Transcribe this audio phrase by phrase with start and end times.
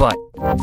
[0.00, 0.16] but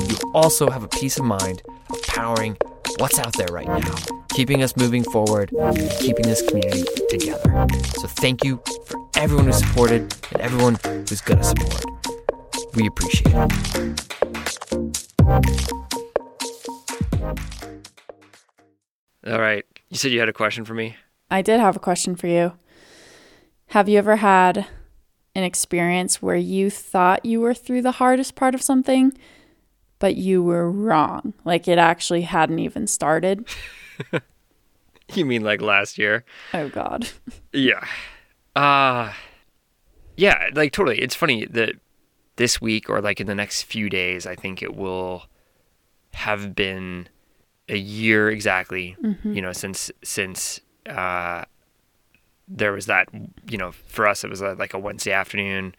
[0.10, 2.58] you also have a peace of mind of powering
[2.98, 3.96] what's out there right now,
[4.30, 5.52] keeping us moving forward,
[6.00, 7.68] keeping this community together.
[8.00, 11.86] So thank you for everyone who supported and everyone who's going to support.
[12.74, 13.52] We appreciate it.
[19.28, 19.64] All right.
[19.90, 20.96] You said you had a question for me?
[21.30, 22.54] I did have a question for you.
[23.68, 24.66] Have you ever had
[25.38, 29.16] an experience where you thought you were through the hardest part of something,
[30.00, 31.36] but you were wrong?
[31.46, 33.48] Like it actually hadn't even started?
[35.14, 36.26] you mean like last year?
[36.56, 37.08] Oh, God.
[37.54, 37.86] yeah.
[38.56, 39.14] Uh,
[40.16, 41.00] yeah, like totally.
[41.00, 41.76] It's funny that
[42.38, 45.26] this week or like in the next few days, I think it will
[46.14, 47.10] have been
[47.70, 49.34] a year exactly, mm-hmm.
[49.34, 51.46] you know, since, since, uh,
[52.48, 53.10] there was that,
[53.50, 55.76] you know, for us, it was a, like a Wednesday afternoon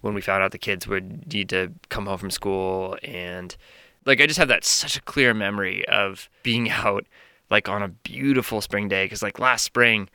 [0.00, 2.96] when we found out the kids would need to come home from school.
[3.02, 3.56] And
[4.04, 7.06] like, I just have that such a clear memory of being out
[7.50, 9.08] like on a beautiful spring day.
[9.08, 10.08] Cause like last spring,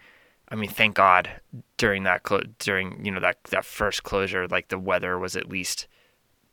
[0.49, 1.29] I mean, thank God
[1.77, 5.49] during that, clo- during, you know, that, that first closure, like the weather was at
[5.49, 5.87] least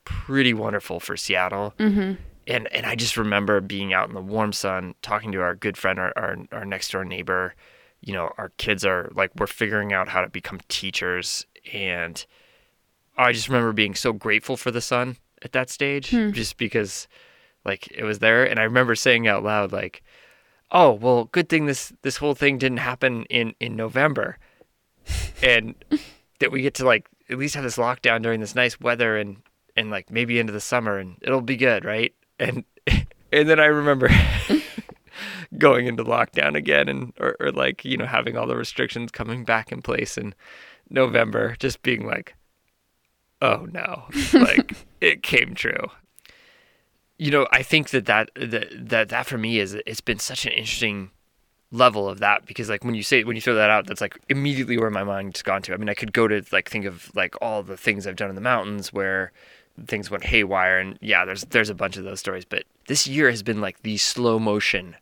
[0.05, 1.75] pretty wonderful for Seattle.
[1.79, 2.15] Mm-hmm.
[2.47, 5.77] And, and I just remember being out in the warm sun, talking to our good
[5.77, 7.55] friend, our, our, our next door neighbor,
[8.01, 11.47] you know, our kids are like, we're figuring out how to become teachers.
[11.73, 12.25] And
[13.17, 16.31] I just remember being so grateful for the sun at that stage, hmm.
[16.31, 17.09] just because
[17.65, 18.45] like it was there.
[18.45, 20.03] And I remember saying out loud, like,
[20.71, 24.39] oh, well, good thing this, this whole thing didn't happen in, in November.
[25.43, 25.75] and
[26.39, 29.39] that we get to like at least have this lockdown during this nice weather and,
[29.77, 31.85] and like maybe into the summer and it'll be good.
[31.85, 32.15] Right.
[32.39, 32.65] And,
[33.33, 34.09] and then I remember
[35.59, 39.45] going into lockdown again and or, or like you know having all the restrictions coming
[39.45, 40.35] back in place in
[40.89, 42.35] November just being like
[43.43, 44.05] oh no.
[44.33, 45.91] Like it came true.
[47.19, 50.47] You know I think that that that that, that for me is it's been such
[50.47, 51.11] an interesting
[51.73, 54.19] level of that because like when you say when you throw that out that's like
[54.29, 55.73] immediately where my mind's gone to.
[55.73, 58.29] I mean i could go to like think of like all the things i've done
[58.29, 59.31] in the mountains where
[59.87, 63.31] things went haywire and yeah there's there's a bunch of those stories but this year
[63.31, 64.97] has been like the slow motion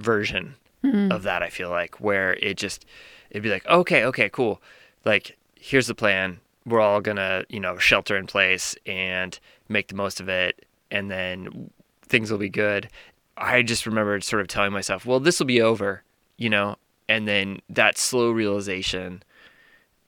[0.00, 1.12] version mm-hmm.
[1.12, 1.42] of that.
[1.42, 2.84] I feel like where it just
[3.30, 4.60] it'd be like, okay, okay, cool.
[5.04, 6.40] Like here's the plan.
[6.66, 9.38] We're all gonna you know shelter in place and
[9.68, 11.70] make the most of it, and then
[12.02, 12.88] things will be good.
[13.36, 16.02] I just remember sort of telling myself, well, this will be over,
[16.36, 16.76] you know,
[17.08, 19.22] and then that slow realization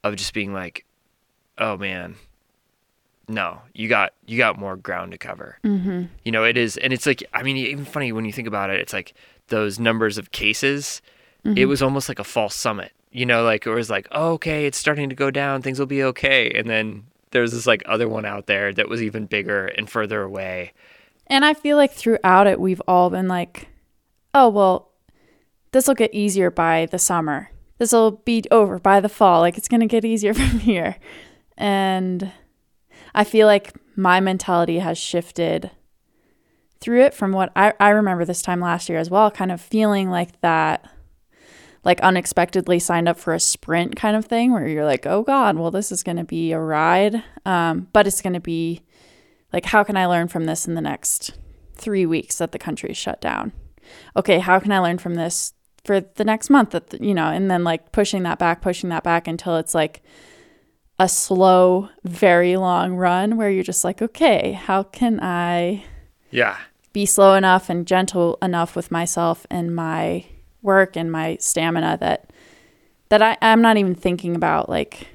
[0.04, 0.84] of just being like,
[1.56, 2.16] oh man,
[3.28, 5.58] no, you got you got more ground to cover.
[5.64, 6.04] Mm-hmm.
[6.24, 8.70] You know, it is, and it's like, I mean, even funny when you think about
[8.70, 9.14] it, it's like
[9.52, 11.00] those numbers of cases,
[11.44, 11.56] mm-hmm.
[11.56, 12.90] it was almost like a false summit.
[13.12, 15.86] You know, like it was like, oh, okay, it's starting to go down, things will
[15.86, 19.66] be okay, and then there's this like other one out there that was even bigger
[19.66, 20.72] and further away.
[21.26, 23.68] And I feel like throughout it, we've all been like,
[24.34, 24.90] oh, well,
[25.72, 27.50] this will get easier by the summer.
[27.78, 29.40] This will be over by the fall.
[29.40, 30.96] Like it's going to get easier from here.
[31.56, 32.32] And
[33.14, 35.70] I feel like my mentality has shifted
[36.82, 39.60] through it from what I, I remember this time last year as well, kind of
[39.60, 40.90] feeling like that,
[41.84, 45.56] like unexpectedly signed up for a sprint kind of thing where you're like, oh God,
[45.56, 47.22] well, this is going to be a ride.
[47.46, 48.82] Um, but it's going to be
[49.52, 51.32] like, how can I learn from this in the next
[51.74, 53.52] three weeks that the country is shut down?
[54.16, 55.54] Okay, how can I learn from this
[55.84, 58.90] for the next month that, the, you know, and then like pushing that back, pushing
[58.90, 60.02] that back until it's like,
[60.98, 65.84] a slow, very long run where you're just like, okay, how can I
[66.30, 66.56] Yeah.
[66.92, 70.24] Be slow enough and gentle enough with myself and my
[70.60, 72.30] work and my stamina that
[73.08, 75.08] that I, I'm not even thinking about like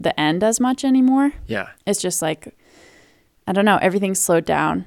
[0.00, 1.32] the end as much anymore.
[1.46, 1.68] Yeah.
[1.86, 2.54] It's just like
[3.46, 4.86] I don't know, everything's slowed down.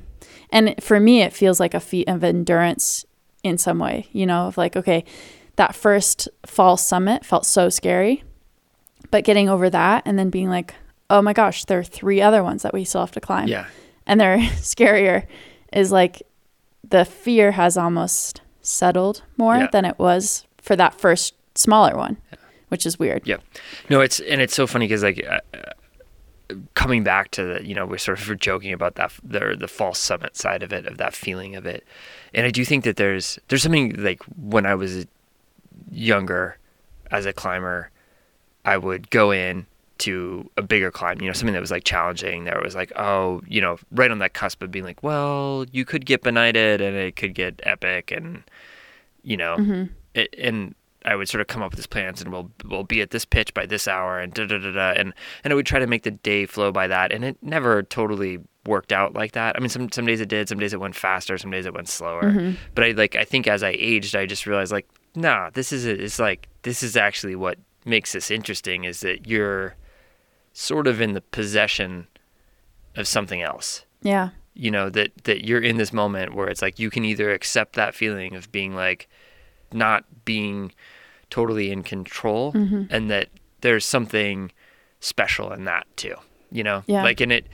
[0.51, 3.05] And for me it feels like a feat of endurance
[3.43, 5.03] in some way, you know, of like, okay,
[5.57, 8.23] that first fall summit felt so scary.
[9.11, 10.73] But getting over that and then being like,
[11.09, 13.67] oh my gosh, there are three other ones that we still have to climb Yeah.
[14.05, 15.25] and they're scarier
[15.73, 16.23] is like
[16.87, 19.67] the fear has almost settled more Yeah.
[19.71, 22.17] than it was for that first smaller one,
[22.69, 23.25] which is weird.
[23.27, 23.37] Yeah.
[23.89, 27.73] No, it's and it's so funny because like uh, uh, coming back to the you
[27.75, 30.97] know we're sort of joking about that the the false summit side of it of
[30.97, 31.85] that feeling of it,
[32.33, 35.05] and I do think that there's there's something like when I was
[35.91, 36.57] younger
[37.11, 37.89] as a climber,
[38.65, 39.65] I would go in
[39.99, 42.43] to a bigger climb, you know, something that was like challenging.
[42.43, 45.85] There was like, oh, you know, right on that cusp of being like, well, you
[45.85, 48.43] could get benighted and it could get epic, and
[49.23, 49.83] you know, mm-hmm.
[50.13, 53.01] it, and I would sort of come up with these plans and we'll we'll be
[53.01, 55.13] at this pitch by this hour and da da da da and
[55.43, 58.39] and I would try to make the day flow by that and it never totally
[58.65, 59.55] worked out like that.
[59.55, 61.73] I mean some some days it did, some days it went faster, some days it
[61.73, 62.23] went slower.
[62.23, 62.55] Mm-hmm.
[62.75, 65.85] But I like I think as I aged I just realized like nah, this is
[65.85, 65.99] it.
[66.01, 69.75] It's like this is actually what makes this interesting is that you're
[70.59, 72.07] sort of in the possession
[72.95, 74.29] of something else Yeah.
[74.55, 77.73] you know that that you're in this moment where it's like you can either accept
[77.75, 79.07] that feeling of being like
[79.71, 80.71] not being
[81.29, 82.83] totally in control Mm-hmm.
[82.89, 83.29] and that
[83.61, 84.51] there's something
[84.99, 86.15] special in that too
[86.51, 87.03] you know Yeah.
[87.03, 87.45] like in it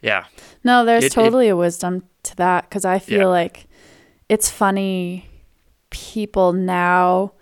[0.00, 0.24] yeah
[0.64, 3.26] No, there's It- it- totally a wisdom to that because I feel Yeah.
[3.40, 3.66] like
[4.30, 5.28] it's funny
[5.90, 7.32] people now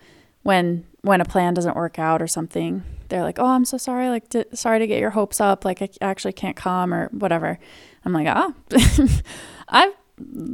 [0.43, 4.09] when when a plan doesn't work out or something they're like oh i'm so sorry
[4.09, 7.59] like sorry to get your hopes up like i actually can't come or whatever
[8.05, 8.53] i'm like ah
[9.69, 9.93] i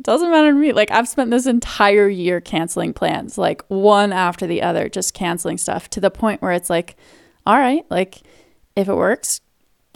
[0.01, 4.47] doesn't matter to me like i've spent this entire year canceling plans like one after
[4.47, 6.97] the other just canceling stuff to the point where it's like
[7.47, 8.23] all right like
[8.75, 9.43] if it works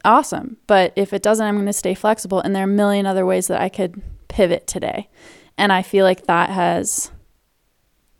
[0.04, 0.58] awesome.
[0.66, 2.40] But if it doesn't, I'm going to stay flexible.
[2.40, 5.08] And there are a million other ways that I could pivot today.
[5.56, 7.10] And I feel like that has,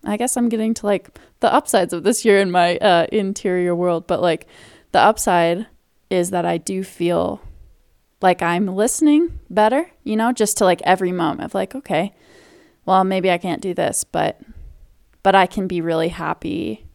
[0.04, 3.74] I guess I'm getting to like the upsides of this year in my uh, interior
[3.74, 4.06] world.
[4.06, 4.46] But like
[4.92, 5.66] the upside
[6.10, 7.40] is that I do feel
[8.20, 12.14] like I'm listening better, you know, just to like every moment of like, okay,
[12.86, 14.40] well, maybe I can't do this, but,
[15.22, 16.86] but I can be really happy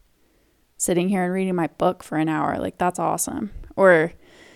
[0.76, 2.58] sitting here and reading my book for an hour.
[2.58, 3.50] Like that's awesome.
[3.76, 4.12] Or,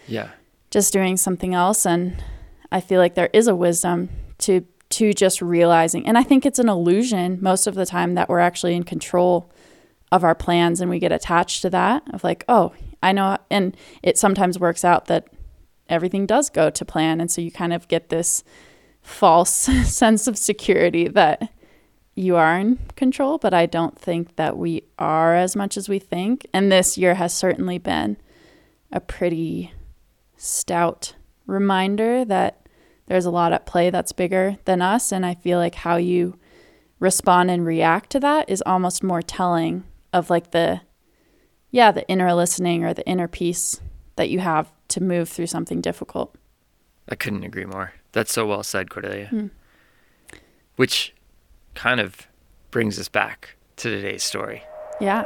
[0.06, 0.30] yeah
[0.74, 2.20] just doing something else and
[2.72, 4.08] i feel like there is a wisdom
[4.38, 8.28] to to just realizing and i think it's an illusion most of the time that
[8.28, 9.50] we're actually in control
[10.12, 13.76] of our plans and we get attached to that of like oh i know and
[14.02, 15.26] it sometimes works out that
[15.88, 17.20] everything does go to plan.
[17.20, 18.44] And so you kind of get this
[19.02, 19.50] false
[19.84, 21.50] sense of security that
[22.16, 25.98] you are in control but i don't think that we are as much as we
[25.98, 26.46] think.
[26.52, 28.16] And this year has certainly been
[28.92, 29.72] a pretty
[30.36, 31.14] stout
[31.46, 32.63] reminder that
[33.06, 35.12] there's a lot at play that's bigger than us.
[35.12, 36.38] And I feel like how you
[37.00, 40.80] respond and react to that is almost more telling of like the,
[41.70, 43.80] yeah, the inner listening or the inner peace
[44.16, 46.34] that you have to move through something difficult.
[47.08, 49.46] i couldn't agree more that's so well said cordelia Hmm.
[50.76, 51.12] which
[51.74, 52.28] kind of
[52.70, 54.62] brings us back to today's story
[55.00, 55.24] Yeah.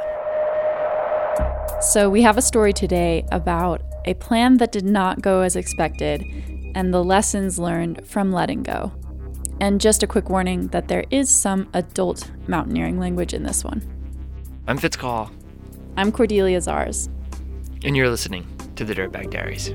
[1.81, 6.25] So we have a story today about a plan that did not go as expected
[6.75, 8.91] and the lessons learned from letting go.
[9.61, 13.81] And just a quick warning that there is some adult mountaineering language in this one.
[14.67, 15.29] i'm Fitz Cahall
[15.97, 17.09] I'm Cordelia Zars.
[17.83, 18.45] and you're listening
[18.75, 19.71] to the dirtbag diaries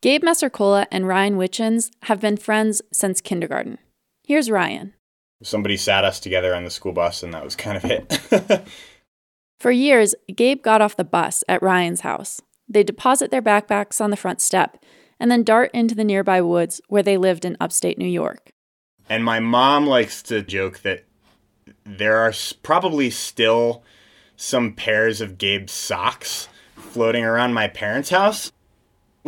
[0.00, 3.78] Gabe Messercola and Ryan Wichelns have been friends since kindergarten.
[4.22, 4.94] Here's Ryan.
[5.42, 8.62] somebody sat us together on the school bus and that was kind of it
[9.60, 12.40] For years, Gabe got off the bus at Ryan's house.
[12.68, 14.80] They deposit their backpacks on the front step
[15.18, 18.50] and then dart into the nearby woods where they lived in upstate New York.
[19.08, 21.06] and my mom likes to joke that
[21.84, 23.82] there are probably still
[24.36, 28.52] some pairs of gabe's socks floating around my parents house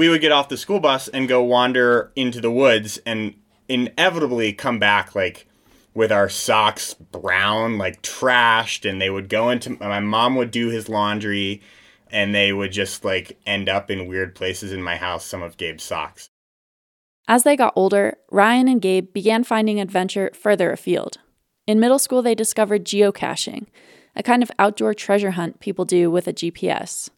[0.00, 3.34] we would get off the school bus and go wander into the woods and
[3.68, 5.46] inevitably come back like
[5.92, 10.70] with our socks brown, like trashed, and they would go into my mom would do
[10.70, 11.60] his laundry
[12.10, 15.58] and they would just like end up in weird places in my house, some of
[15.58, 16.30] Gabe's socks.
[17.28, 21.18] As they got older, Ryan and Gabe began finding adventure further afield.
[21.66, 23.66] In middle school, they discovered geocaching,
[24.16, 27.10] a kind of outdoor treasure hunt people do with a GPS.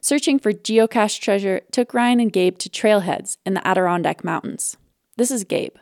[0.00, 4.76] Searching for geocache treasure took Ryan and Gabe to trailheads in the Adirondack Mountains.
[5.16, 5.74] This is Gabe.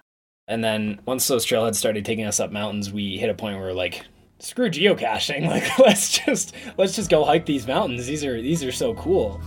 [0.46, 3.68] And then once those trailheads started taking us up mountains, we hit a point where
[3.68, 4.04] we're like,
[4.38, 5.48] screw geocaching.
[5.54, 8.06] Like let's just let's just go hike these mountains.
[8.06, 9.40] These are these are so cool.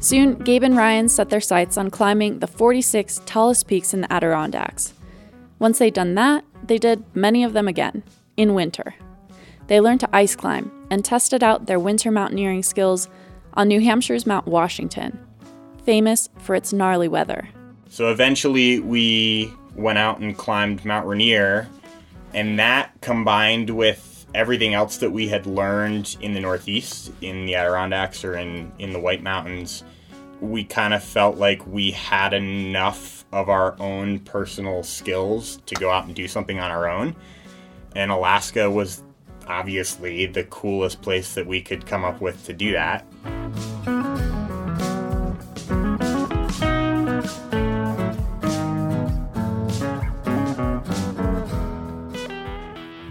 [0.00, 4.12] Soon, Gabe and Ryan set their sights on climbing the 46 tallest peaks in the
[4.12, 4.92] Adirondacks.
[5.58, 8.02] Once they'd done that, they did many of them again,
[8.36, 8.94] in winter.
[9.66, 13.08] They learned to ice climb and tested out their winter mountaineering skills
[13.54, 15.18] on New Hampshire's Mount Washington,
[15.84, 17.48] famous for its gnarly weather.
[17.88, 21.68] So eventually we went out and climbed Mount Rainier,
[22.32, 27.54] and that combined with everything else that we had learned in the Northeast, in the
[27.54, 29.84] Adirondacks or in, in the White Mountains,
[30.40, 35.90] we kind of felt like we had enough of our own personal skills to go
[35.90, 37.16] out and do something on our own.
[37.96, 39.02] And Alaska was
[39.48, 43.04] obviously the coolest place that we could come up with to do that.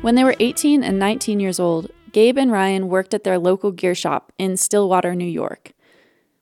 [0.02, 3.72] When they were 18 and 19 years old, Gabe and Ryan worked at their local
[3.72, 5.74] gear shop in Stillwater, New York.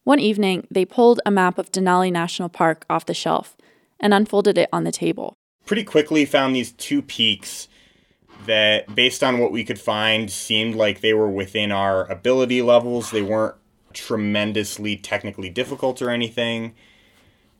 [0.03, 3.55] One evening, they pulled a map of Denali National Park off the shelf
[4.01, 5.37] and unfolded it on the table.
[5.65, 7.69] Pretty quickly found these two peaks
[8.45, 13.11] that, based on what we could find, seemed like they were within our ability levels.
[13.11, 13.55] They weren't
[13.93, 16.73] tremendously technically difficult or anything.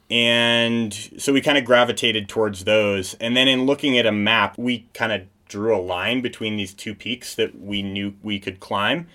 [0.10, 3.13] And so we kind of gravitated towards those.
[3.15, 6.74] And then in looking at a map, we kind of drew a line between these
[6.74, 9.07] two peaks that we knew we could climb.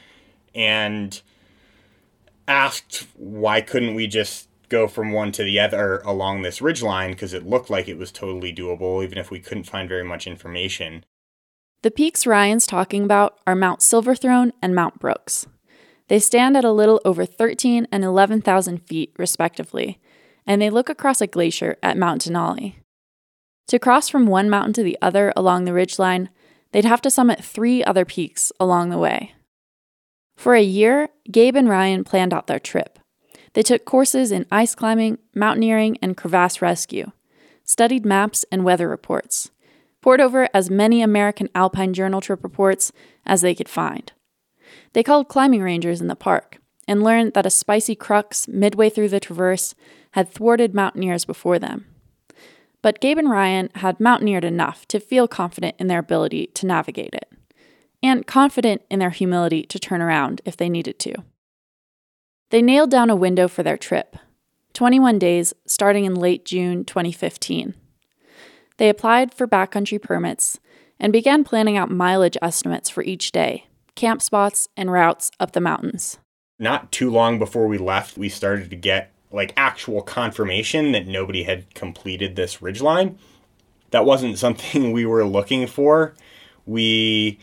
[0.54, 1.20] And
[2.48, 7.12] asked why couldn't we just go from one to the other along this ridge line
[7.12, 10.26] because it looked like it was totally doable even if we couldn't find very much
[10.26, 11.04] information.
[11.82, 15.46] The peaks Ryan's talking about are Mount Silverthrone and Mount Brooks.
[16.08, 20.00] They stand at a little over 13 and 11,000 feet, respectively,
[20.46, 22.74] and they look across a glacier at Mount Denali.
[23.68, 26.28] To cross from one mountain to the other along the ridgeline,
[26.72, 29.34] they'd have to summit three other peaks along the way.
[30.36, 32.98] For a year, Gabe and Ryan planned out their trip.
[33.56, 37.12] They took courses in ice climbing, mountaineering, and crevasse rescue,
[37.64, 39.50] studied maps and weather reports,
[40.02, 42.92] pored over as many American Alpine Journal trip reports
[43.24, 44.12] as they could find.
[44.92, 49.08] They called climbing rangers in the park and learned that a spicy crux midway through
[49.08, 49.74] the traverse
[50.10, 51.86] had thwarted mountaineers before them.
[52.82, 57.14] But Gabe and Ryan had mountaineered enough to feel confident in their ability to navigate
[57.14, 57.32] it
[58.02, 61.14] and confident in their humility to turn around if they needed to.
[62.50, 64.16] They nailed down a window for their trip
[64.72, 67.74] 21 days starting in late June 2015.
[68.76, 70.60] They applied for backcountry permits
[71.00, 75.60] and began planning out mileage estimates for each day, camp spots, and routes up the
[75.60, 76.18] mountains.
[76.58, 81.42] Not too long before we left, we started to get like actual confirmation that nobody
[81.42, 83.16] had completed this ridgeline.
[83.90, 86.14] That wasn't something we were looking for.
[86.64, 87.38] We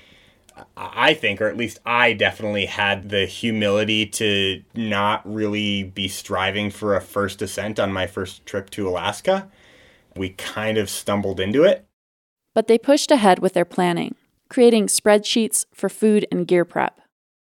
[0.77, 6.69] I think, or at least I definitely had the humility to not really be striving
[6.69, 9.49] for a first ascent on my first trip to Alaska.
[10.15, 11.85] We kind of stumbled into it.
[12.53, 14.15] But they pushed ahead with their planning,
[14.49, 16.99] creating spreadsheets for food and gear prep.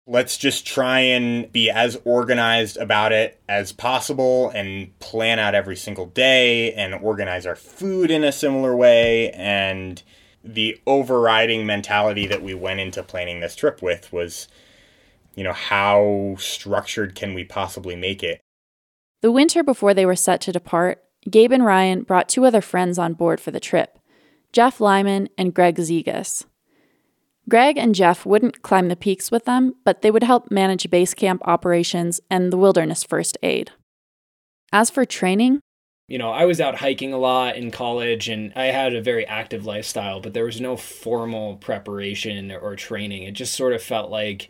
[0.06, 5.76] Let's just try and be as organized about it as possible and plan out every
[5.76, 10.02] single day and organize our food in a similar way and
[10.44, 14.48] the overriding mentality that we went into planning this trip with was
[15.36, 18.42] you know how structured can we possibly make it?
[19.22, 22.98] The winter before they were set to depart gabe and ryan brought two other friends
[22.98, 24.00] on board for the trip
[24.54, 26.46] jeff lyman and greg zegas.
[27.48, 31.14] Greg and jeff wouldn't climb the peaks with them but they would help manage base
[31.14, 33.72] camp operations and the wilderness first aid.
[34.72, 35.60] As for training
[36.10, 39.28] you know, I was out hiking a lot in college and I had a very
[39.28, 43.24] active lifestyle, but there was no formal preparation or training.
[43.24, 44.50] It just sort of felt like,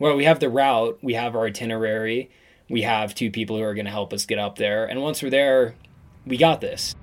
[0.00, 2.28] well, we have the route, we have our itinerary,
[2.68, 4.84] we have two people who are going to help us get up there.
[4.84, 5.76] And once we're there,
[6.26, 6.96] we got this.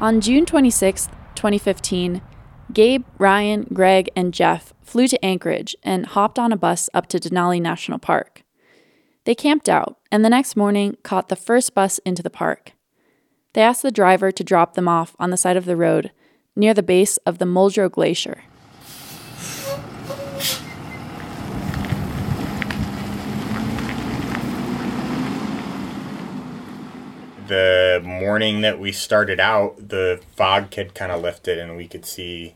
[0.00, 2.20] On June 26, 2015,
[2.72, 7.18] Gabe, Ryan, Greg, and Jeff flew to Anchorage and hopped on a bus up to
[7.18, 8.44] Denali National Park.
[9.24, 12.72] They camped out and the next morning caught the first bus into the park.
[13.52, 16.12] They asked the driver to drop them off on the side of the road
[16.54, 18.44] near the base of the Muldrow Glacier.
[27.48, 32.06] The morning that we started out, the fog had kind of lifted and we could
[32.06, 32.54] see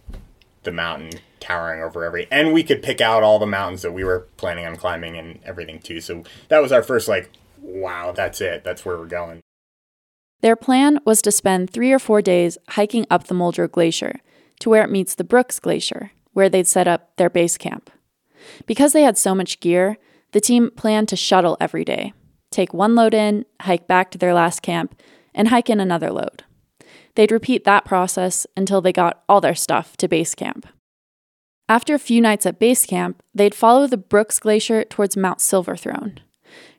[0.62, 4.04] the mountain towering over every and we could pick out all the mountains that we
[4.04, 6.00] were planning on climbing and everything too.
[6.00, 7.30] So that was our first like
[7.62, 8.64] wow, that's it.
[8.64, 9.40] That's where we're going.
[10.40, 14.20] Their plan was to spend 3 or 4 days hiking up the Muldrow Glacier
[14.60, 17.90] to where it meets the Brooks Glacier, where they'd set up their base camp.
[18.66, 19.98] Because they had so much gear,
[20.32, 22.12] the team planned to shuttle every day,
[22.50, 25.00] take one load in, hike back to their last camp,
[25.34, 26.44] and hike in another load.
[27.16, 30.66] They'd repeat that process until they got all their stuff to base camp.
[31.70, 36.18] After a few nights at base camp, they'd follow the Brooks Glacier towards Mount Silverthrone.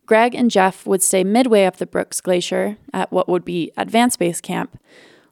[0.05, 4.19] Greg and Jeff would stay midway up the Brooks Glacier at what would be Advanced
[4.19, 4.77] Base Camp,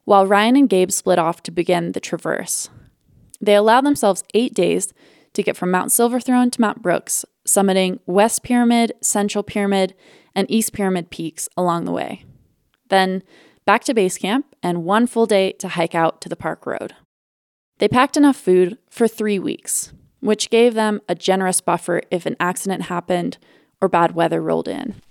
[0.05, 2.69] while Ryan and Gabe split off to begin the traverse.
[3.41, 4.93] They allowed themselves eight days
[5.33, 9.93] to get from Mount Silverthrone to Mount Brooks, summiting West Pyramid, Central Pyramid,
[10.33, 12.23] and East Pyramid peaks along the way.
[12.87, 13.23] Then
[13.65, 16.93] back to base camp and one full day to hike out to the park road.
[17.79, 22.36] They packed enough food for three weeks, which gave them a generous buffer if an
[22.38, 23.38] accident happened
[23.81, 25.01] or bad weather rolled in.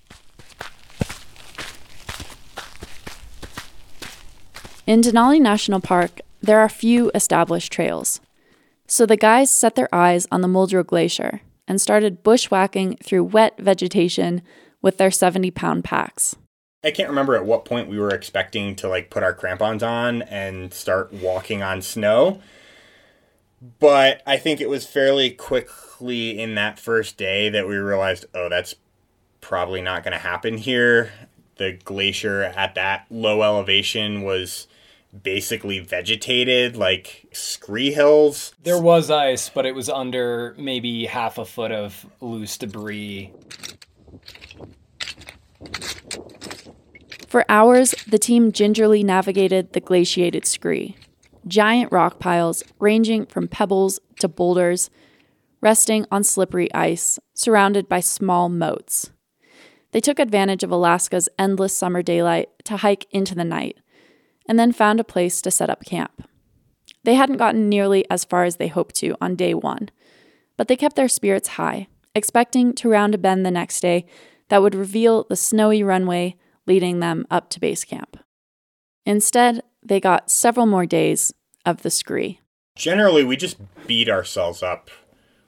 [4.87, 8.21] In Denali National Park, there are few established trails.
[8.87, 13.59] So the guys set their eyes on the Muldrow Glacier and started bushwhacking through wet
[13.59, 14.43] vegetation
[14.83, 16.37] with their 70 pound packs.
[16.85, 20.23] I can't remember at what point we were expecting to like put our crampons on
[20.23, 22.41] and start walking on snow.
[23.61, 28.49] But I think it was fairly quickly in that first day that we realized, oh,
[28.49, 28.75] that's
[29.41, 31.11] probably not going to happen here.
[31.57, 34.68] The glacier at that low elevation was
[35.23, 38.53] basically vegetated like scree hills.
[38.62, 43.33] There was ice, but it was under maybe half a foot of loose debris.
[47.27, 50.97] For hours, the team gingerly navigated the glaciated scree,
[51.46, 54.90] giant rock piles ranging from pebbles to boulders,
[55.61, 59.11] resting on slippery ice, surrounded by small moats.
[59.92, 63.79] They took advantage of Alaska's endless summer daylight to hike into the night,
[64.48, 66.29] and then found a place to set up camp.
[67.05, 69.88] They hadn't gotten nearly as far as they hoped to on day one,
[70.57, 74.07] but they kept their spirits high, expecting to round a bend the next day
[74.48, 78.18] that would reveal the snowy runway leading them up to base camp.
[79.07, 81.33] Instead, they got several more days
[81.66, 82.40] of the scree.
[82.77, 84.90] Generally, we just beat ourselves up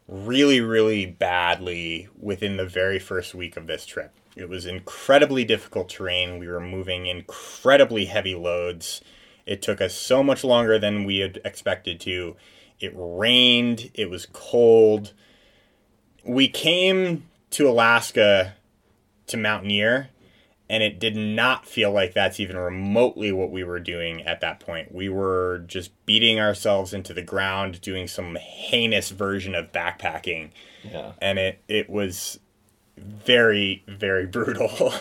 [0.08, 4.12] really, really badly within the very first week of this trip.
[4.34, 6.38] It was incredibly difficult terrain.
[6.38, 9.00] We were moving incredibly heavy loads.
[9.46, 12.36] It took us so much longer than we had expected to.
[12.80, 15.12] It rained, it was cold.
[16.24, 18.54] We came to Alaska
[19.26, 20.09] to mountaineer
[20.70, 24.60] and it did not feel like that's even remotely what we were doing at that
[24.60, 24.94] point.
[24.94, 30.50] We were just beating ourselves into the ground, doing some heinous version of backpacking.
[30.84, 31.14] Yeah.
[31.18, 32.38] And it, it was
[32.96, 34.70] very, very brutal.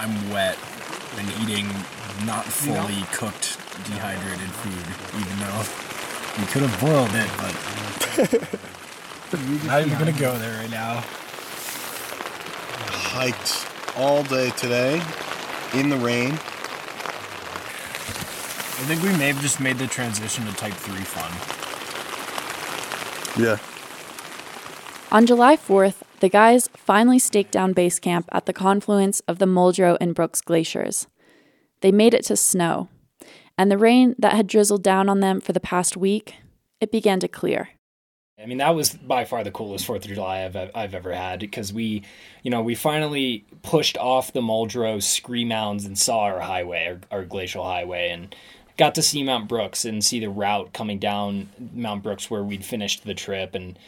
[0.00, 0.58] I'm wet
[1.16, 1.68] and eating
[2.26, 4.84] not fully cooked, dehydrated food,
[5.20, 5.64] even though
[6.40, 7.54] we could have boiled it, but
[9.66, 11.02] not even gonna go there right now.
[13.14, 13.66] Hiked
[13.96, 15.02] all day today
[15.74, 16.32] in the rain.
[18.76, 21.30] I think we may have just made the transition to Type 3 fun.
[23.42, 23.58] Yeah.
[25.12, 29.46] On July 4th, the guys finally staked down base camp at the confluence of the
[29.46, 31.06] Muldrow and Brooks glaciers.
[31.80, 32.88] They made it to snow,
[33.56, 36.34] and the rain that had drizzled down on them for the past week,
[36.80, 37.70] it began to clear.
[38.44, 41.40] I mean, that was by far the coolest Fourth of July I've I've ever had
[41.40, 42.02] because we,
[42.42, 47.18] you know, we finally pushed off the Muldrow scree mounds and saw our highway, our,
[47.18, 48.36] our glacial highway, and
[48.76, 52.66] got to see Mount Brooks and see the route coming down Mount Brooks where we'd
[52.66, 53.78] finished the trip, and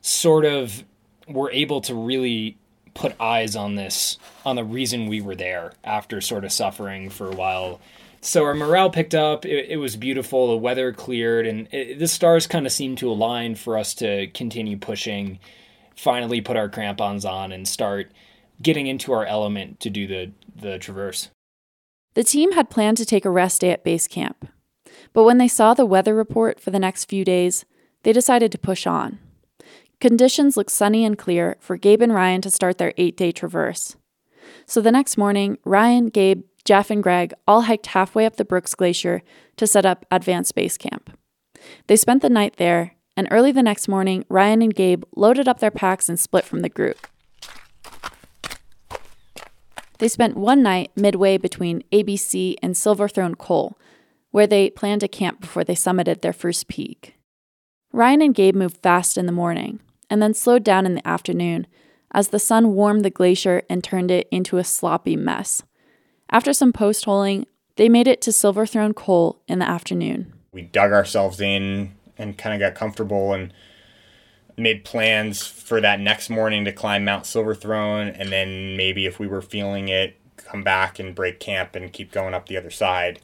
[0.00, 0.84] sort of
[1.26, 2.56] were able to really
[2.94, 7.28] put eyes on this on the reason we were there after sort of suffering for
[7.28, 7.80] a while
[8.20, 9.44] so our morale picked up.
[9.44, 10.48] It, it was beautiful.
[10.48, 14.26] The weather cleared, and it, the stars kind of seemed to align for us to
[14.28, 15.38] continue pushing.
[15.96, 18.12] Finally, put our crampons on and start
[18.62, 21.30] getting into our element to do the the traverse.
[22.14, 24.48] The team had planned to take a rest day at base camp,
[25.12, 27.64] But when they saw the weather report for the next few days,
[28.02, 29.18] they decided to push on.
[30.00, 33.96] Conditions looked sunny and clear for Gabe and Ryan to start their eight day traverse.
[34.66, 38.74] So the next morning, Ryan, Gabe, Jeff, and Greg all hiked halfway up the Brooks
[38.74, 39.22] Glacier
[39.56, 41.16] to set up Advanced Base Camp.
[41.86, 45.60] They spent the night there, and early the next morning, Ryan and Gabe loaded up
[45.60, 47.06] their packs and split from the group.
[49.98, 53.78] They spent one night midway between ABC and Silverthrone Col,
[54.30, 57.14] where they planned to camp before they summited their first peak.
[57.94, 61.66] Ryan and Gabe moved fast in the morning, and then slowed down in the afternoon
[62.12, 65.62] as the sun warmed the glacier and turned it into a sloppy mess.
[66.30, 70.32] After some post holing, they made it to Silverthrone Col in the afternoon.
[70.52, 73.52] We dug ourselves in and kind of got comfortable and
[74.56, 79.26] made plans for that next morning to climb Mount Silverthrone and then maybe if we
[79.26, 83.20] were feeling it, come back and break camp and keep going up the other side.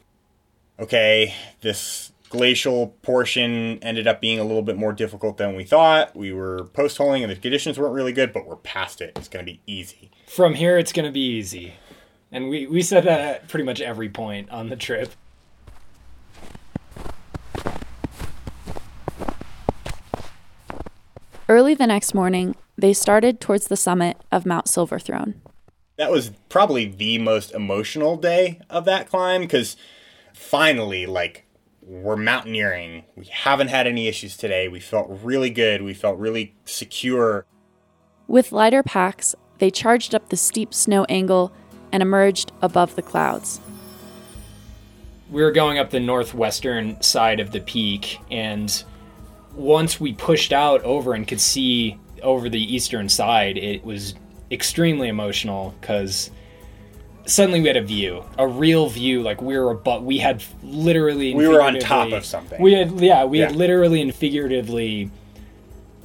[0.78, 6.16] Okay, this glacial portion ended up being a little bit more difficult than we thought.
[6.16, 9.12] We were post holing and the conditions weren't really good, but we're past it.
[9.16, 10.10] It's going to be easy.
[10.26, 11.74] From here, it's going to be easy.
[12.34, 15.12] And we, we said that at pretty much every point on the trip.
[21.48, 25.34] Early the next morning, they started towards the summit of Mount Silverthrone.
[25.96, 29.76] That was probably the most emotional day of that climb because
[30.34, 31.46] finally, like,
[31.82, 33.04] we're mountaineering.
[33.14, 34.66] We haven't had any issues today.
[34.66, 35.82] We felt really good.
[35.82, 37.46] We felt really secure.
[38.26, 41.52] With lighter packs, they charged up the steep snow angle
[41.94, 43.60] and emerged above the clouds.
[45.30, 48.84] We were going up the northwestern side of the peak, and
[49.54, 54.14] once we pushed out over and could see over the eastern side, it was
[54.50, 56.32] extremely emotional because
[57.26, 59.22] suddenly we had a view, a real view.
[59.22, 62.60] Like we were, but we had literally we were on top of something.
[62.60, 65.12] We had, yeah, we had literally and figuratively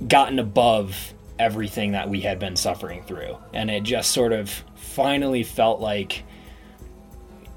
[0.07, 4.63] gotten above everything that we had been suffering through, and it just sort of
[4.99, 6.25] finally felt like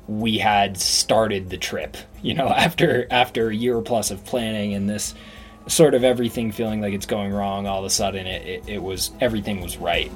[0.06, 1.96] we had started the trip.
[2.22, 5.12] You know, after after a year plus of planning and this
[5.66, 8.82] sort of everything feeling like it's going wrong, all of a sudden it, it, it
[8.82, 10.12] was everything was right.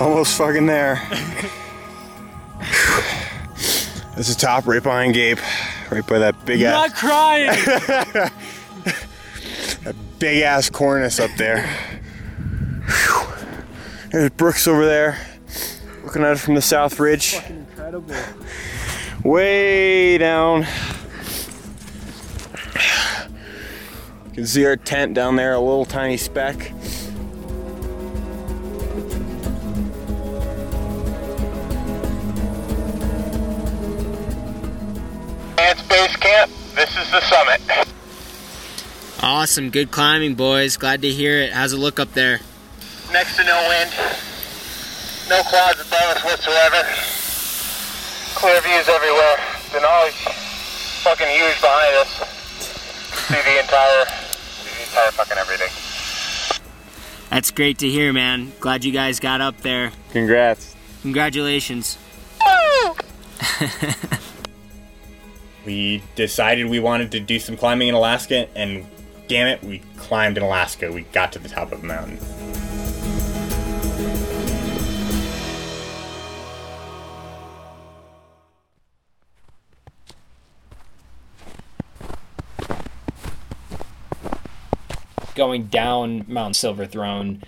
[0.00, 1.00] Almost fucking there.
[4.16, 5.38] That's the top right behind Gabe.
[5.90, 7.46] Right by that big ass Not crying.
[9.84, 11.66] that big ass cornice up there.
[12.86, 13.26] Whew.
[14.10, 15.18] There's Brooks over there.
[16.02, 17.36] Looking at it from the south ridge.
[17.46, 18.14] Incredible.
[19.22, 20.66] Way down.
[24.28, 26.72] You can see our tent down there, a little tiny speck.
[35.88, 37.60] Base Camp, this is the summit.
[39.22, 40.76] Awesome, good climbing, boys.
[40.76, 41.52] Glad to hear it.
[41.52, 42.40] How's it look up there?
[43.12, 43.90] Next to no wind.
[45.28, 46.82] No clouds above us whatsoever.
[48.38, 49.36] Clear views everywhere.
[49.70, 50.14] Denali's
[51.02, 52.08] fucking huge behind us.
[53.26, 55.72] See the entire, see the entire fucking everything.
[57.30, 58.52] That's great to hear, man.
[58.60, 59.92] Glad you guys got up there.
[60.12, 60.74] Congrats.
[61.02, 61.98] Congratulations.
[65.66, 68.86] We decided we wanted to do some climbing in Alaska, and
[69.26, 70.92] damn it, we climbed in Alaska.
[70.92, 72.20] We got to the top of the mountain.
[85.34, 87.42] Going down Mount Silverthrone,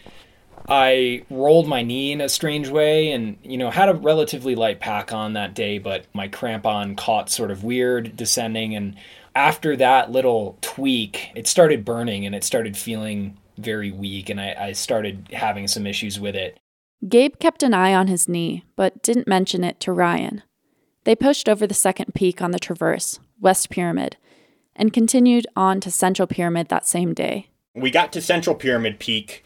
[0.68, 4.80] I rolled my knee in a strange way and, you know, had a relatively light
[4.80, 8.74] pack on that day, but my crampon caught sort of weird descending.
[8.74, 8.94] And
[9.34, 14.28] after that little tweak, it started burning and it started feeling very weak.
[14.28, 16.58] And I, I started having some issues with it.
[17.08, 20.42] Gabe kept an eye on his knee, but didn't mention it to Ryan.
[21.04, 24.16] They pushed over the second peak on the traverse, West Pyramid,
[24.76, 27.48] and continued on to Central Pyramid that same day.
[27.74, 29.44] we got to Central Pyramid Peak,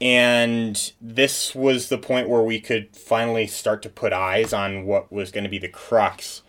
[0.00, 5.12] and this was the point where we could finally start to put eyes on what
[5.12, 6.42] was going to be the crux.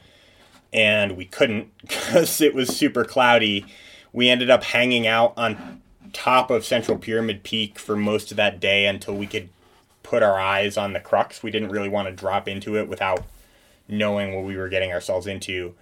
[0.72, 3.66] And we couldn't because it was super cloudy.
[4.14, 5.82] We ended up hanging out on
[6.14, 9.50] top of Central Pyramid Peak for most of that day until we could
[10.04, 11.44] put our eyes on the crux.
[11.44, 13.24] We didn't really want to drop into it without
[13.88, 15.76] knowing what we were getting ourselves into.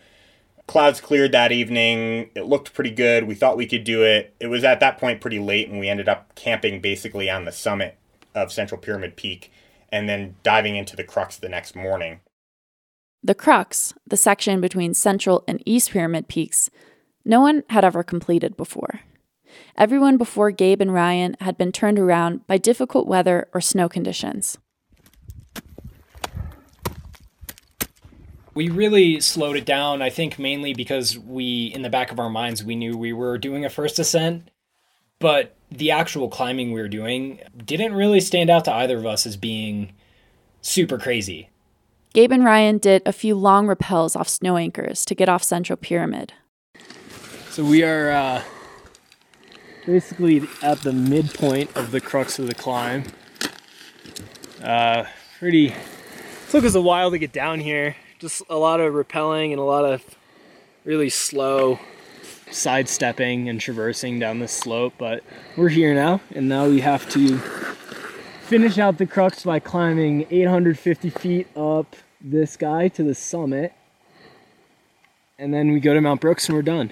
[0.70, 2.30] Clouds cleared that evening.
[2.36, 3.24] It looked pretty good.
[3.24, 4.36] We thought we could do it.
[4.40, 7.52] It was at that point pretty late, and we ended up camping basically on the
[7.52, 7.98] summit
[8.36, 9.52] of Central Pyramid Peak
[9.92, 12.20] and then diving into the crux the next morning.
[13.24, 16.70] The crux, the section between Central and East Pyramid Peaks,
[17.26, 19.00] no one had ever completed before.
[19.76, 24.60] Everyone before Gabe and Ryan had been turned around by difficult weather or snow conditions.
[28.60, 32.30] We really slowed it down, I think mainly because we, in the back of our
[32.30, 34.52] minds, we knew we were doing a first ascent,
[35.18, 39.26] but the actual climbing we were doing didn't really stand out to either of us
[39.26, 39.94] as being
[40.60, 41.50] super crazy.
[42.12, 45.78] Gabe and Ryan did a few long rappels off snow anchors to get off Central
[45.78, 46.34] Pyramid.
[47.52, 48.44] So we are uh,
[49.86, 53.06] basically at the midpoint of the crux of the climb.
[54.62, 55.06] Uh,
[55.38, 55.74] pretty.
[56.50, 57.96] Took us a while to get down here.
[58.20, 60.04] Just a lot of rappelling and a lot of
[60.84, 61.80] really slow
[62.52, 65.24] sidestepping and traversing down this slope, but
[65.56, 67.38] we're here now, and now we have to
[68.42, 73.72] finish out the crux by climbing 850 feet up this guy to the summit,
[75.38, 76.92] and then we go to Mount Brooks and we're done.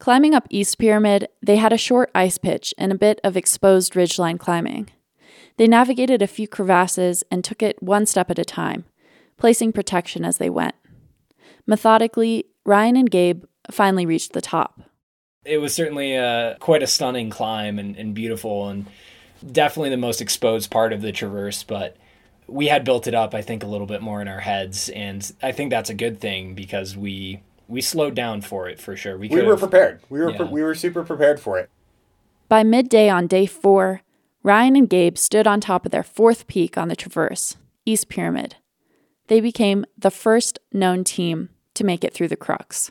[0.00, 3.92] Climbing up East Pyramid, they had a short ice pitch and a bit of exposed
[3.92, 4.88] ridgeline climbing.
[5.56, 8.84] They navigated a few crevasses and took it one step at a time,
[9.38, 10.74] placing protection as they went.
[11.66, 14.80] Methodically, Ryan and Gabe finally reached the top.
[15.44, 18.86] It was certainly uh, quite a stunning climb and, and beautiful, and
[19.50, 21.96] definitely the most exposed part of the traverse, but
[22.46, 25.30] we had built it up, I think, a little bit more in our heads, and
[25.42, 29.18] I think that's a good thing because we we slowed down for it for sure.
[29.18, 30.00] We, we were prepared.
[30.08, 30.44] We were yeah.
[30.44, 31.70] we were super prepared for it.
[32.48, 34.00] By midday on day four,
[34.42, 38.56] Ryan and Gabe stood on top of their fourth peak on the traverse, East Pyramid.
[39.28, 42.90] They became the first known team to make it through the crux.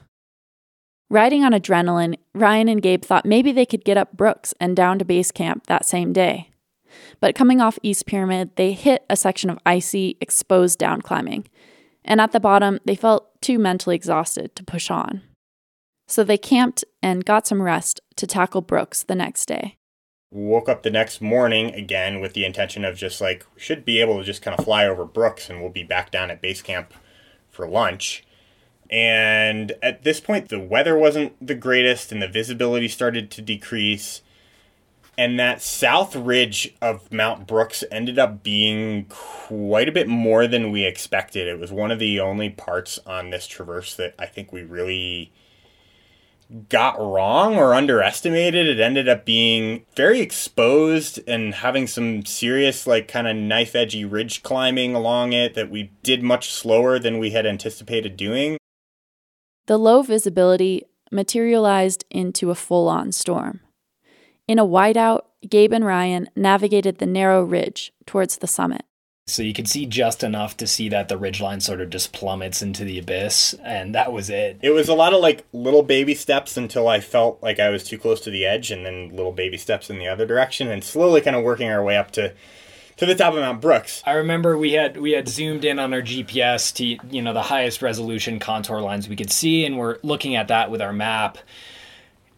[1.10, 5.00] Riding on adrenaline, Ryan and Gabe thought maybe they could get up Brooks and down
[5.00, 6.52] to base camp that same day.
[7.20, 11.48] But coming off East Pyramid, they hit a section of icy, exposed down climbing,
[12.04, 15.22] and at the bottom, they felt too mentally exhausted to push on.
[16.08, 19.78] So they camped and got some rest to tackle Brooks the next day.
[20.30, 24.02] Woke up the next morning again with the intention of just like, we should be
[24.02, 26.62] able to just kind of fly over Brooks and we'll be back down at base
[26.62, 26.94] camp
[27.50, 28.26] for lunch.
[28.90, 34.22] And at this point, the weather wasn't the greatest and the visibility started to decrease.
[35.18, 40.72] And that south ridge of Mount Brooks ended up being quite a bit more than
[40.72, 41.48] we expected.
[41.48, 45.32] It was one of the only parts on this traverse that I think we really
[46.70, 48.68] got wrong or underestimated.
[48.68, 54.06] It ended up being very exposed and having some serious, like, kind of knife edgy
[54.06, 58.58] ridge climbing along it that we did much slower than we had anticipated doing.
[59.66, 63.60] The low visibility materialized into a full on storm.
[64.48, 68.84] In a whiteout, Gabe and Ryan navigated the narrow ridge towards the summit.
[69.30, 72.62] So you could see just enough to see that the ridgeline sort of just plummets
[72.62, 74.58] into the abyss, and that was it.
[74.62, 77.84] It was a lot of like little baby steps until I felt like I was
[77.84, 80.82] too close to the edge, and then little baby steps in the other direction, and
[80.82, 82.34] slowly kind of working our way up to
[82.96, 84.02] to the top of Mount Brooks.
[84.06, 87.42] I remember we had we had zoomed in on our GPS to you know the
[87.42, 91.38] highest resolution contour lines we could see, and we're looking at that with our map.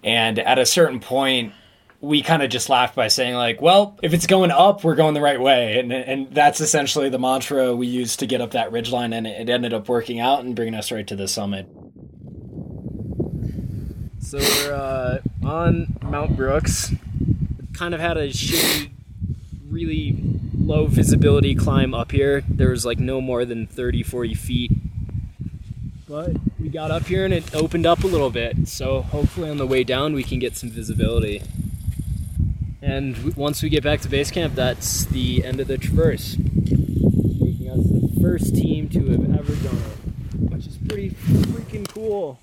[0.04, 1.54] And at a certain point,
[2.01, 5.13] we kind of just laughed by saying like, well, if it's going up, we're going
[5.13, 8.71] the right way, and and that's essentially the mantra we used to get up that
[8.71, 11.67] ridge line, and it ended up working out and bringing us right to the summit.
[14.21, 16.93] So we're uh, on Mount Brooks.
[17.73, 18.91] Kind of had a shitty,
[19.69, 20.17] really
[20.55, 22.43] low visibility climb up here.
[22.47, 24.71] There was like no more than 30, 40 feet.
[26.07, 28.67] But we got up here and it opened up a little bit.
[28.67, 31.41] So hopefully on the way down we can get some visibility.
[32.81, 37.69] And once we get back to base camp, that's the end of the traverse, making
[37.69, 42.39] us the first team to have ever done it, which is pretty freaking cool.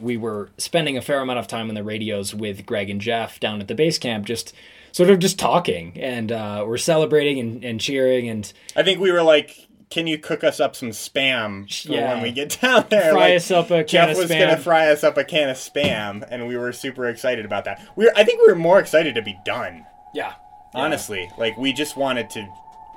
[0.00, 3.38] We were spending a fair amount of time on the radios with Greg and Jeff
[3.38, 4.52] down at the base camp, just
[4.90, 8.28] sort of just talking, and uh, we're celebrating and, and cheering.
[8.28, 12.14] And I think we were like, can you cook us up some spam yeah.
[12.14, 13.12] when we get down there?
[13.12, 16.26] Fry like, us up a Jeff was gonna fry us up a can of spam,
[16.28, 17.80] and we were super excited about that.
[17.94, 19.86] We were, I think we were more excited to be done.
[20.12, 20.34] Yeah,
[20.74, 21.36] honestly, yeah.
[21.38, 22.44] like we just wanted to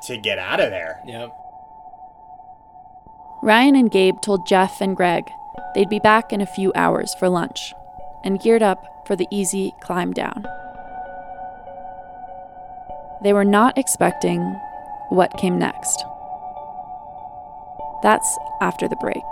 [0.08, 1.00] to get out of there.
[1.06, 1.30] Yep.
[3.44, 5.24] Ryan and Gabe told Jeff and Greg
[5.76, 7.74] they'd be back in a few hours for lunch,
[8.24, 10.48] and geared up for the easy climb down.
[13.24, 14.42] They were not expecting
[15.10, 16.04] what came next.
[18.04, 19.24] That's after the break.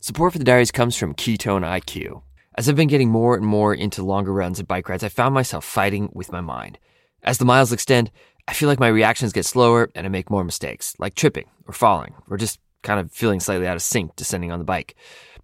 [0.00, 2.22] Support for the diaries comes from Ketone IQ.
[2.56, 5.34] As I've been getting more and more into longer runs and bike rides, I found
[5.34, 6.78] myself fighting with my mind.
[7.22, 8.10] As the miles extend,
[8.48, 11.74] I feel like my reactions get slower and I make more mistakes, like tripping or
[11.74, 14.94] falling or just kind of feeling slightly out of sync descending on the bike.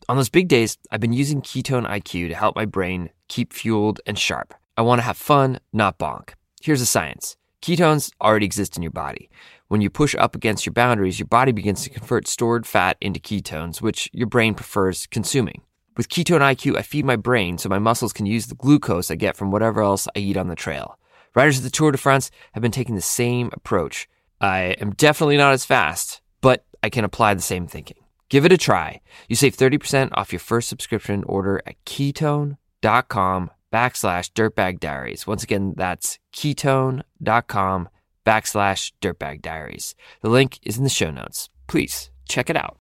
[0.08, 4.00] On those big days, I've been using Ketone IQ to help my brain keep fueled
[4.06, 4.54] and sharp.
[4.76, 6.34] I want to have fun, not bonk.
[6.64, 9.28] Here's the science ketones already exist in your body.
[9.68, 13.20] When you push up against your boundaries, your body begins to convert stored fat into
[13.20, 15.60] ketones, which your brain prefers consuming.
[15.98, 19.14] With Ketone IQ, I feed my brain so my muscles can use the glucose I
[19.16, 20.98] get from whatever else I eat on the trail.
[21.34, 24.08] Riders of the Tour de France have been taking the same approach.
[24.40, 27.98] I am definitely not as fast, but I can apply the same thinking.
[28.30, 29.02] Give it a try.
[29.28, 35.26] You save 30% off your first subscription order at ketone.com backslash dirtbag diaries.
[35.26, 37.88] Once again, that's ketone.com
[38.24, 39.96] backslash dirtbag diaries.
[40.20, 41.50] The link is in the show notes.
[41.66, 42.76] Please check it out.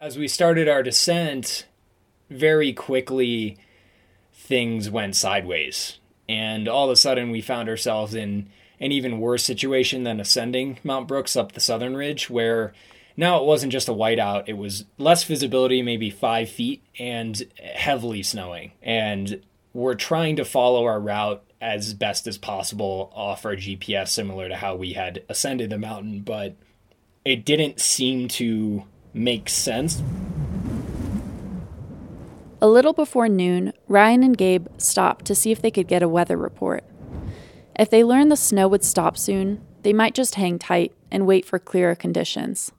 [0.00, 1.66] As we started our descent,
[2.30, 3.58] very quickly
[4.32, 5.98] things went sideways.
[6.28, 8.48] And all of a sudden, we found ourselves in
[8.80, 12.72] an even worse situation than ascending Mount Brooks up the southern ridge, where
[13.16, 17.42] now it wasn't just a whiteout, it was less visibility, maybe five feet, and
[17.74, 18.72] heavily snowing.
[18.82, 19.42] And
[19.76, 24.56] we're trying to follow our route as best as possible off our GPS, similar to
[24.56, 26.56] how we had ascended the mountain, but
[27.26, 30.02] it didn't seem to make sense.
[32.62, 36.08] A little before noon, Ryan and Gabe stopped to see if they could get a
[36.08, 36.82] weather report.
[37.78, 41.44] If they learned the snow would stop soon, they might just hang tight and wait
[41.44, 42.72] for clearer conditions.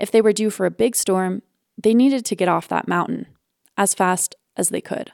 [0.00, 1.42] If they were due for a big storm,
[1.80, 3.26] they needed to get off that mountain
[3.76, 5.12] as fast as they could.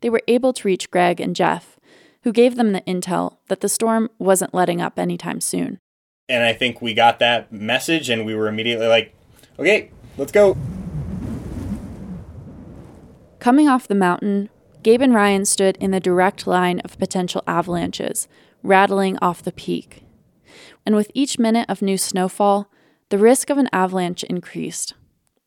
[0.00, 1.78] They were able to reach Greg and Jeff,
[2.22, 5.78] who gave them the intel that the storm wasn't letting up anytime soon.
[6.28, 9.14] And I think we got that message and we were immediately like,
[9.58, 10.56] okay, let's go.
[13.38, 14.50] Coming off the mountain,
[14.82, 18.26] Gabe and Ryan stood in the direct line of potential avalanches,
[18.62, 20.02] rattling off the peak.
[20.84, 22.70] And with each minute of new snowfall,
[23.08, 24.94] the risk of an avalanche increased.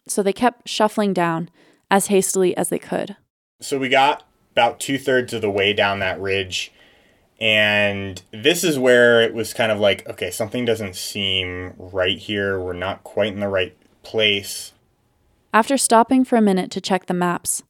[0.08, 1.50] So they kept shuffling down
[1.92, 3.18] as hastily as they could.
[3.60, 6.72] So we got about two thirds of the way down that ridge.
[7.40, 12.60] And this is where it was kind of like, okay, something doesn't seem right here.
[12.60, 14.74] We're not quite in the right place.
[15.54, 17.64] After stopping for a minute to check the maps,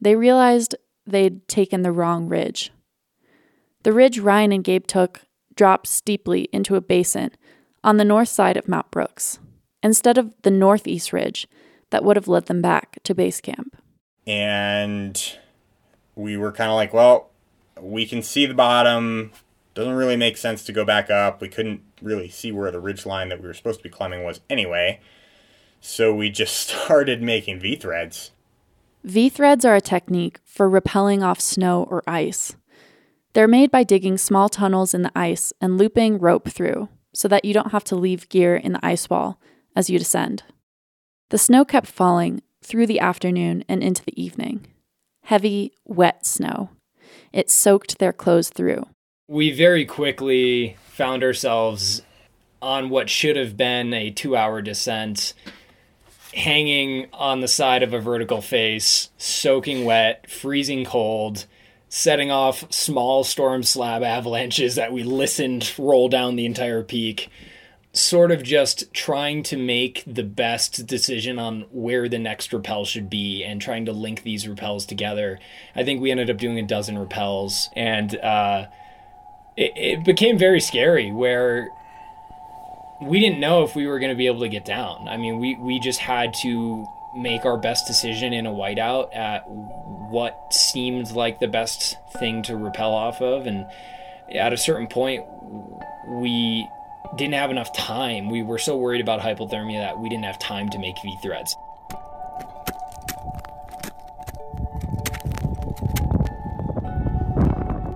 [0.00, 2.72] they realized they'd taken the wrong ridge.
[3.82, 5.22] The ridge Ryan and Gabe took
[5.54, 7.30] dropped steeply into a basin
[7.82, 9.38] on the north side of Mount Brooks,
[9.82, 11.48] instead of the northeast ridge
[11.90, 13.76] that would have led them back to base camp.
[14.26, 15.38] And
[16.16, 17.30] we were kind of like, well,
[17.80, 19.30] we can see the bottom.
[19.74, 21.40] Doesn't really make sense to go back up.
[21.40, 24.24] We couldn't really see where the ridge line that we were supposed to be climbing
[24.24, 25.00] was anyway.
[25.80, 28.32] So we just started making V threads.
[29.04, 32.56] V threads are a technique for rappelling off snow or ice.
[33.34, 37.44] They're made by digging small tunnels in the ice and looping rope through so that
[37.44, 39.38] you don't have to leave gear in the ice wall
[39.76, 40.42] as you descend.
[41.28, 44.66] The snow kept falling through the afternoon and into the evening.
[45.26, 46.70] Heavy, wet snow.
[47.32, 48.86] It soaked their clothes through.
[49.26, 52.02] We very quickly found ourselves
[52.62, 55.34] on what should have been a two hour descent,
[56.32, 61.46] hanging on the side of a vertical face, soaking wet, freezing cold,
[61.88, 67.30] setting off small storm slab avalanches that we listened roll down the entire peak.
[67.96, 73.08] Sort of just trying to make the best decision on where the next rappel should
[73.08, 75.38] be and trying to link these rappels together.
[75.74, 78.66] I think we ended up doing a dozen rappels, and uh,
[79.56, 81.70] it, it became very scary where
[83.00, 85.08] we didn't know if we were going to be able to get down.
[85.08, 89.44] I mean, we, we just had to make our best decision in a whiteout at
[89.48, 93.46] what seemed like the best thing to rappel off of.
[93.46, 93.66] And
[94.34, 95.24] at a certain point,
[96.20, 96.68] we
[97.16, 98.30] didn't have enough time.
[98.30, 101.56] We were so worried about hypothermia that we didn't have time to make V threads.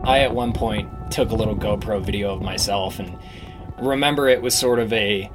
[0.05, 3.19] I, at one point, took a little GoPro video of myself and
[3.79, 5.31] remember it was sort of a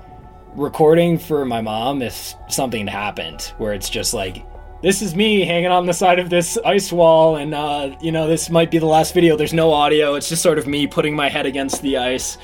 [0.56, 4.46] recording for my mom if something happened where it's just like
[4.82, 8.28] this is me hanging on the side of this ice wall and uh, you know
[8.28, 11.16] this might be the last video there's no audio it's just sort of me putting
[11.16, 12.38] my head against the ice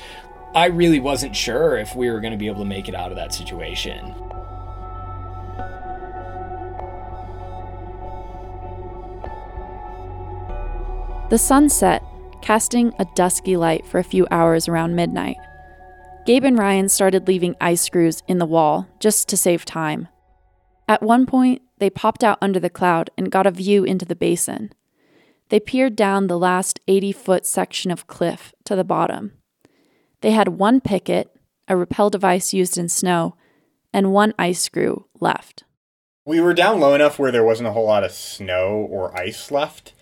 [0.54, 3.10] i really wasn't sure if we were going to be able to make it out
[3.10, 4.14] of that situation
[11.32, 12.02] The sun set,
[12.42, 15.38] casting a dusky light for a few hours around midnight.
[16.26, 20.08] Gabe and Ryan started leaving ice screws in the wall just to save time.
[20.86, 24.14] At one point, they popped out under the cloud and got a view into the
[24.14, 24.74] basin.
[25.48, 29.32] They peered down the last 80 foot section of cliff to the bottom.
[30.22, 31.36] They had one picket,
[31.68, 33.36] a rappel device used in snow,
[33.92, 35.64] and one ice screw left.
[36.24, 39.50] We were down low enough where there wasn't a whole lot of snow or ice
[39.50, 39.92] left.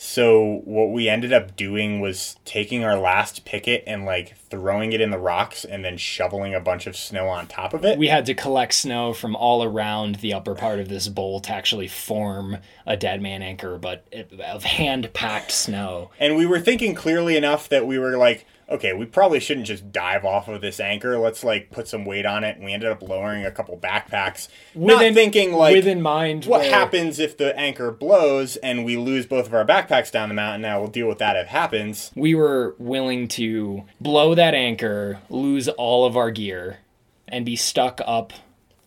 [0.00, 5.00] So what we ended up doing was taking our last picket and like throwing it
[5.00, 7.98] in the rocks and then shoveling a bunch of snow on top of it.
[7.98, 11.52] We had to collect snow from all around the upper part of this bowl to
[11.52, 14.06] actually form a dead man anchor, but
[14.40, 16.12] of hand packed snow.
[16.20, 19.90] And we were thinking clearly enough that we were like, okay, we probably shouldn't just
[19.92, 21.18] dive off of this anchor.
[21.18, 22.56] Let's like put some weight on it.
[22.56, 24.48] And we ended up lowering a couple backpacks.
[24.74, 29.26] not thinking like within mind what where- happens if the anchor blows and we lose
[29.26, 30.60] both of our backpacks down the mountain.
[30.62, 32.10] Now we'll deal with that if it happens.
[32.14, 36.78] We were willing to blow that anchor, lose all of our gear,
[37.26, 38.32] and be stuck up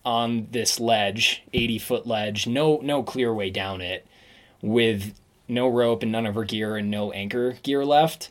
[0.04, 4.06] on this ledge, 80 foot ledge, no no clear way down it,
[4.62, 5.14] with
[5.48, 8.30] no rope and none of our gear and no anchor gear left.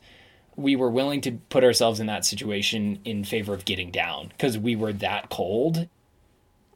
[0.60, 4.58] We were willing to put ourselves in that situation in favor of getting down because
[4.58, 5.88] we were that cold.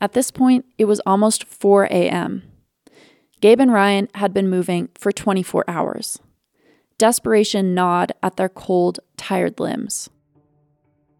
[0.00, 2.42] At this point, it was almost 4 a.m.
[3.40, 6.18] Gabe and Ryan had been moving for 24 hours.
[6.96, 10.08] Desperation gnawed at their cold, tired limbs.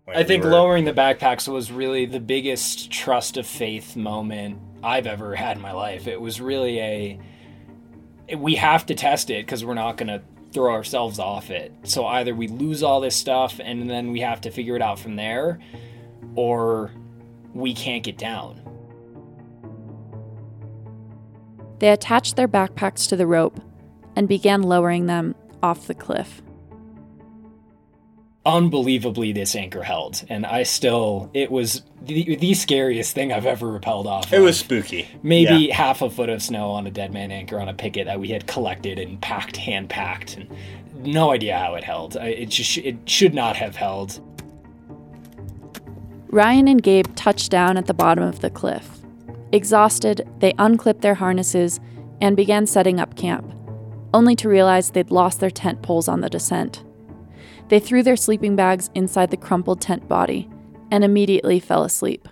[0.07, 3.97] Like, I think we were- lowering the backpacks was really the biggest trust of faith
[3.97, 6.07] moment I've ever had in my life.
[6.07, 7.21] It was really a
[8.39, 10.23] we have to test it because we're not going to
[10.55, 11.73] throw ourselves off it.
[11.83, 14.99] So either we lose all this stuff and then we have to figure it out
[14.99, 15.59] from there
[16.37, 16.93] or
[17.53, 18.61] we can't get down.
[21.81, 23.61] They attached their backpacks to the rope
[24.17, 26.41] and began lowering them off the cliff.
[28.47, 33.79] Unbelievably, this anchor held, and I still, it was the, the scariest thing I've ever
[33.79, 34.31] rappelled off.
[34.35, 34.43] It of.
[34.45, 35.09] was spooky.
[35.23, 35.75] maybe Yeah.
[35.75, 38.29] half a foot of snow on a dead man anchor on a picket that we
[38.29, 40.49] had collected and packed, hand packed, and
[41.07, 42.17] no idea how it held.
[42.17, 44.21] It just it should not have held.
[46.29, 48.99] Ryan and Gabe touched down at the bottom of the cliff.
[49.53, 51.81] Exhausted, they unclipped their harnesses
[52.21, 53.55] and began setting up camp,
[54.13, 56.83] only to realize they'd lost their tent poles on the descent.
[57.69, 60.49] They threw their sleeping bags inside the crumpled tent body
[60.91, 62.29] and immediately fell asleep.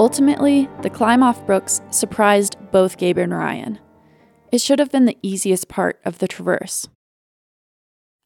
[0.00, 3.78] Ultimately, the climb off Brooks surprised both Gabe and Ryan.
[4.50, 6.88] It should have been the easiest part of the traverse.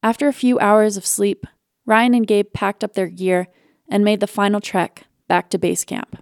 [0.05, 1.47] After a few hours of sleep,
[1.87, 3.47] Ryan and Gabe packed up their gear
[3.89, 6.21] and made the final trek back to base camp.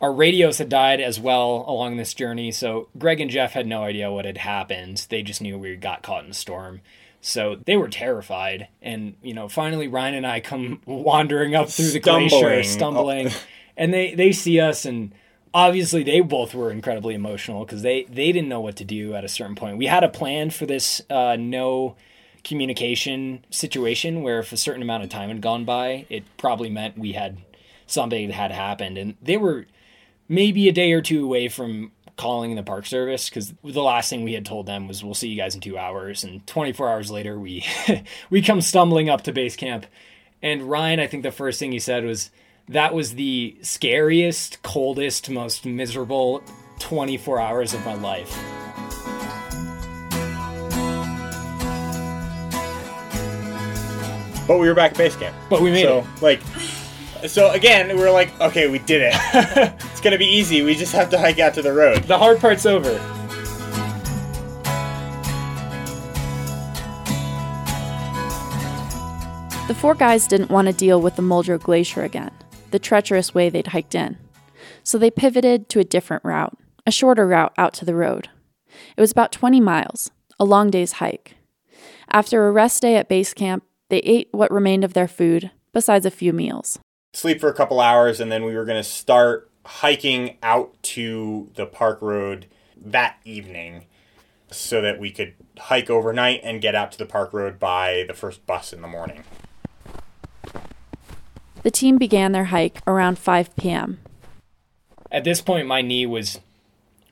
[0.00, 3.82] Our radios had died as well along this journey, so Greg and Jeff had no
[3.82, 5.06] idea what had happened.
[5.10, 6.80] They just knew we got caught in a storm.
[7.20, 8.68] So they were terrified.
[8.80, 12.28] And, you know, finally Ryan and I come wandering up through the Stumbling.
[12.30, 13.30] glacier, stumbling.
[13.76, 15.12] and they, they see us and
[15.52, 19.22] obviously they both were incredibly emotional because they, they didn't know what to do at
[19.22, 19.76] a certain point.
[19.76, 21.94] We had a plan for this uh, no
[22.48, 26.98] communication situation where if a certain amount of time had gone by, it probably meant
[26.98, 27.38] we had
[27.86, 28.96] something had happened.
[28.96, 29.66] And they were
[30.28, 34.24] maybe a day or two away from calling the park service because the last thing
[34.24, 36.24] we had told them was we'll see you guys in two hours.
[36.24, 37.64] And 24 hours later we
[38.30, 39.86] we come stumbling up to base camp.
[40.42, 42.30] And ryan i think the first thing he said was
[42.68, 46.44] that was the scariest coldest most miserable
[46.78, 48.57] 24 hours of my life
[54.48, 55.36] But we were back at base camp.
[55.48, 56.42] but we made so, it like,
[57.28, 59.14] so again, we are like, okay, we did it.
[59.92, 60.62] it's gonna be easy.
[60.62, 62.02] We just have to hike out to the road.
[62.04, 62.98] the hard part's over
[69.68, 72.30] The four guys didn't want to deal with the Muldrow Glacier again,
[72.70, 74.16] the treacherous way they'd hiked in.
[74.82, 78.30] So they pivoted to a different route, a shorter route out to the road.
[78.96, 81.36] It was about 20 miles, a long day's hike.
[82.10, 86.06] After a rest day at base camp, they ate what remained of their food, besides
[86.06, 86.78] a few meals.
[87.12, 91.66] Sleep for a couple hours, and then we were gonna start hiking out to the
[91.66, 93.86] park road that evening,
[94.50, 98.14] so that we could hike overnight and get out to the park road by the
[98.14, 99.24] first bus in the morning.
[101.62, 103.98] The team began their hike around 5 p.m.
[105.10, 106.38] at this point my knee was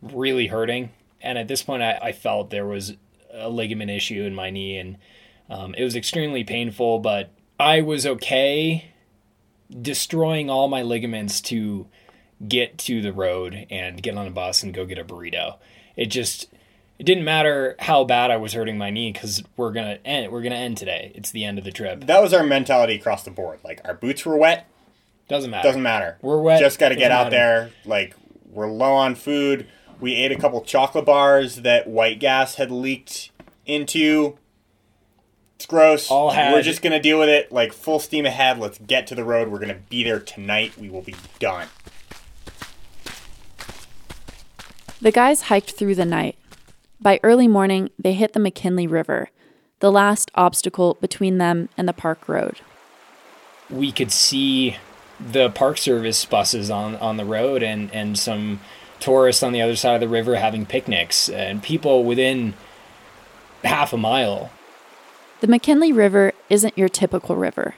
[0.00, 2.94] really hurting and at this point i, I felt there was
[3.32, 4.98] a ligament issue in my knee and
[5.48, 8.92] um, it was extremely painful but i was okay
[9.80, 11.86] destroying all my ligaments to
[12.46, 15.56] get to the road and get on a bus and go get a burrito.
[15.96, 16.48] It just
[16.98, 20.32] it didn't matter how bad I was hurting my knee because we're gonna end.
[20.32, 21.12] We're gonna end today.
[21.14, 22.06] It's the end of the trip.
[22.06, 23.60] That was our mentality across the board.
[23.64, 24.66] Like our boots were wet.
[25.28, 25.66] Doesn't matter.
[25.66, 26.18] Doesn't matter.
[26.22, 26.60] We're wet.
[26.60, 27.36] Just got to get out matter.
[27.36, 27.70] there.
[27.84, 28.14] Like
[28.50, 29.66] we're low on food.
[29.98, 33.30] We ate a couple chocolate bars that white gas had leaked
[33.64, 34.38] into.
[35.56, 36.10] It's gross.
[36.10, 37.50] All had- We're just gonna deal with it.
[37.50, 38.58] Like full steam ahead.
[38.58, 39.48] Let's get to the road.
[39.48, 40.72] We're gonna be there tonight.
[40.78, 41.68] We will be done.
[45.00, 46.36] The guys hiked through the night.
[47.00, 49.28] By early morning, they hit the McKinley River,
[49.80, 52.60] the last obstacle between them and the park road.
[53.68, 54.76] we could see
[55.18, 58.60] the Park Service buses on, on the road and, and some
[59.00, 62.54] tourists on the other side of the river having picnics and people within
[63.64, 64.50] half a mile.
[65.40, 67.74] The McKinley River isn't your typical river.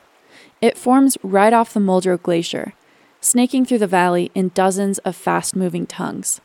[0.60, 2.72] It forms right off the Muldrow Glacier,
[3.20, 6.40] snaking through the valley in dozens of fast moving tongues.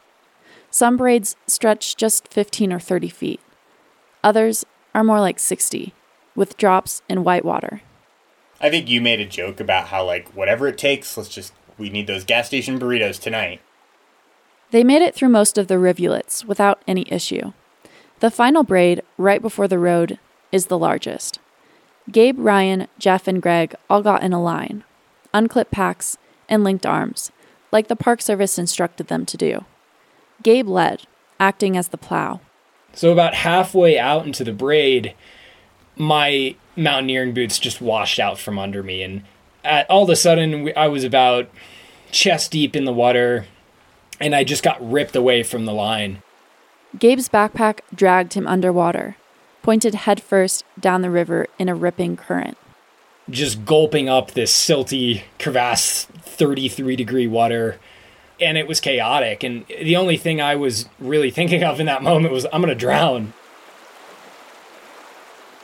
[0.72, 3.39] Some braids stretch just 15 or 30 feet,
[4.24, 5.93] others are more like 60,
[6.36, 7.82] with drops in white water.
[8.61, 11.18] I think you made a joke about how like whatever it takes.
[11.18, 13.61] Let's just we need those gas station burritos tonight.
[14.72, 17.51] They made it through most of the rivulets without any issue.
[18.22, 20.18] The final braid, right before the road,
[20.54, 21.39] is the largest.
[22.10, 24.86] Gabe, Ryan, Jeff, and Greg all got in a line,
[25.34, 27.32] unclipped packs, and linked arms,
[27.72, 29.66] like the Park Service instructed them to do.
[30.43, 31.04] Gabe led,
[31.39, 32.39] acting as the plow.
[32.93, 35.16] So about halfway out into the braid,
[35.95, 39.24] my mountaineering boots just washed out from under me, and
[39.64, 41.49] at, all of a sudden I was about
[42.12, 43.47] chest deep in the water,
[44.20, 46.22] and I just got ripped away from the line.
[46.99, 49.16] Gabe's backpack dragged him underwater,
[49.64, 52.57] pointed headfirst down the river in a ripping current.
[53.30, 57.80] just gulping up this silty crevasse 33 degree water.
[58.41, 59.43] And it was chaotic.
[59.43, 62.76] And the only thing i was really thinking of in that moment was i'm gonna
[62.76, 63.34] drown.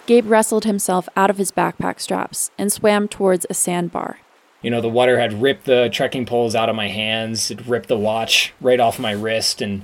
[0.06, 4.20] Gabe wrestled himself out of his backpack straps and swam towards a sandbar.
[4.62, 7.52] you know the water had ripped the trekking poles out of my hands.
[7.52, 9.62] It ripped the watch right off my wrist.
[9.62, 9.84] And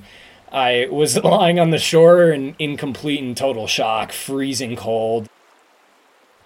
[0.52, 5.28] i was lying on the shore in, in complete and total shock freezing cold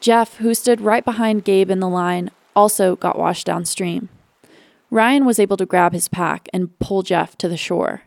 [0.01, 4.09] Jeff, who stood right behind Gabe in the line, also got washed downstream.
[4.91, 8.03] Ryan was able to grab his pack and pull Jeff to the shore.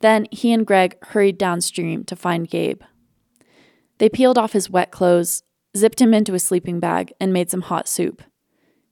[0.00, 2.80] Then he and Greg hurried downstream to find Gabe.
[3.98, 5.42] They peeled off his wet clothes,
[5.76, 8.22] zipped him into a sleeping bag, and made some hot soup.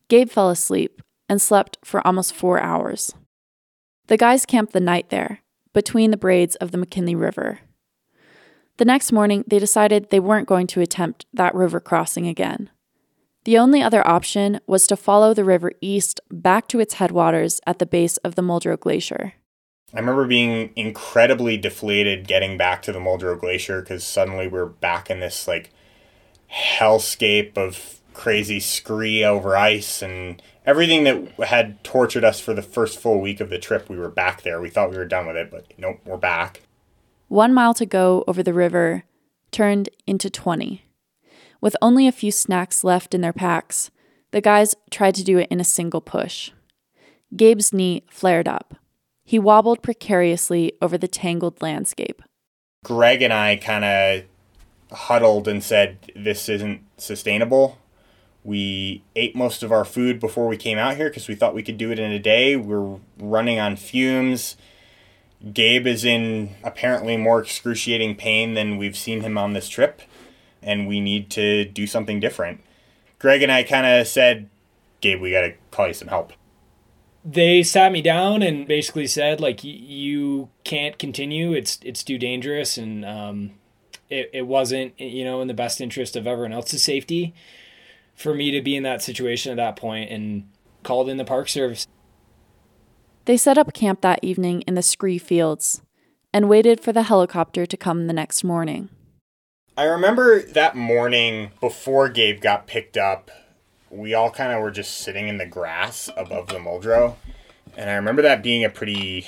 [0.08, 1.00] Gabe fell asleep
[1.30, 3.14] and slept for almost four hours.
[4.08, 5.40] The guys camped the night there,
[5.72, 7.60] between the braids of the McKinley River.
[8.78, 12.70] The next morning, they decided they weren't going to attempt that river crossing again.
[13.44, 17.78] The only other option was to follow the river east back to its headwaters at
[17.78, 19.34] the base of the Muldrow Glacier.
[19.94, 25.08] I remember being incredibly deflated getting back to the Muldrow Glacier because suddenly we're back
[25.08, 25.70] in this like
[26.52, 32.98] hellscape of crazy scree over ice and everything that had tortured us for the first
[32.98, 33.88] full week of the trip.
[33.88, 34.60] We were back there.
[34.60, 36.60] We thought we were done with it, but nope, we're back.
[37.28, 39.04] One mile to go over the river
[39.50, 40.84] turned into 20.
[41.62, 43.90] With only a few snacks left in their packs,
[44.30, 46.50] the guys tried to do it in a single push.
[47.34, 48.74] Gabe's knee flared up.
[49.24, 52.22] He wobbled precariously over the tangled landscape.
[52.84, 57.78] Greg and I kind of huddled and said, This isn't sustainable.
[58.48, 61.62] We ate most of our food before we came out here because we thought we
[61.62, 62.56] could do it in a day.
[62.56, 64.56] We're running on fumes.
[65.52, 70.00] Gabe is in apparently more excruciating pain than we've seen him on this trip,
[70.62, 72.62] and we need to do something different.
[73.18, 74.48] Greg and I kind of said,
[75.02, 76.32] Gabe, we got to call you some help.
[77.24, 82.78] they sat me down and basically said like you can't continue it's it's too dangerous
[82.78, 83.50] and um
[84.08, 87.34] it, it wasn't you know in the best interest of everyone else's safety
[88.18, 90.48] for me to be in that situation at that point and
[90.82, 91.86] called in the park service
[93.24, 95.82] They set up camp that evening in the scree fields
[96.32, 98.90] and waited for the helicopter to come the next morning.
[99.76, 103.30] I remember that morning before Gabe got picked up,
[103.90, 107.14] we all kind of were just sitting in the grass above the Muldrow.
[107.76, 109.26] And I remember that being a pretty,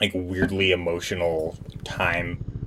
[0.00, 2.57] like, weirdly emotional time.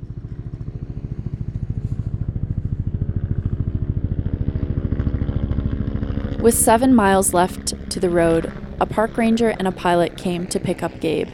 [6.42, 10.60] With seven miles left to the road, a park ranger and a pilot came to
[10.60, 11.30] pick up Gabe.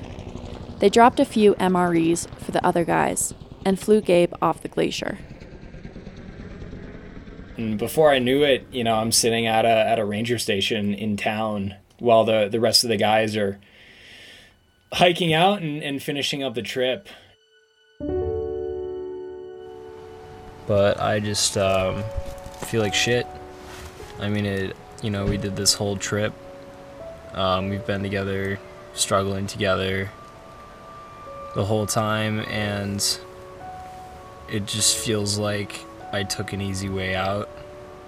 [0.80, 3.34] They dropped a few MREs for the other guys
[3.66, 5.18] and flew Gabe off the glacier.
[7.58, 10.94] and before i knew it you know i'm sitting at a at a ranger station
[10.94, 13.60] in town while the, the rest of the guys are
[14.94, 17.08] hiking out and, and finishing up the trip.
[20.68, 22.04] But I just um,
[22.66, 23.26] feel like shit.
[24.20, 24.76] I mean, it.
[25.02, 26.34] You know, we did this whole trip.
[27.34, 28.60] Um, we've been together,
[28.94, 30.10] struggling together
[31.56, 33.20] the whole time, and
[34.50, 37.50] it just feels like I took an easy way out.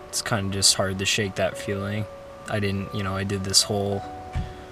[0.08, 2.06] It's kind of just hard to shake that feeling.
[2.50, 4.02] I didn't, you know, I did this whole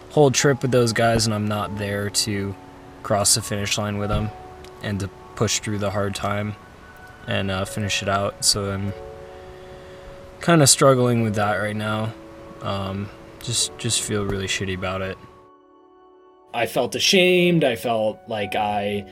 [0.09, 2.55] whole trip with those guys, and I'm not there to
[3.03, 4.31] cross the finish line with them
[4.81, 6.55] and to push through the hard time
[7.27, 8.43] and uh, finish it out.
[8.43, 8.93] So I'm
[10.39, 12.13] kind of struggling with that right now.
[12.61, 13.09] Um,
[13.41, 15.17] just just feel really shitty about it.
[16.53, 17.63] I felt ashamed.
[17.63, 19.05] I felt like I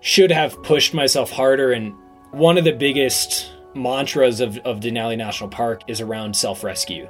[0.00, 1.72] should have pushed myself harder.
[1.72, 1.94] And
[2.30, 7.08] one of the biggest mantras of, of Denali National Park is around self rescue.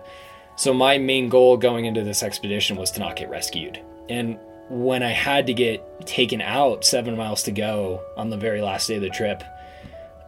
[0.57, 3.81] So my main goal going into this expedition was to not get rescued.
[4.09, 4.39] And
[4.69, 8.87] when I had to get taken out seven miles to go on the very last
[8.87, 9.43] day of the trip,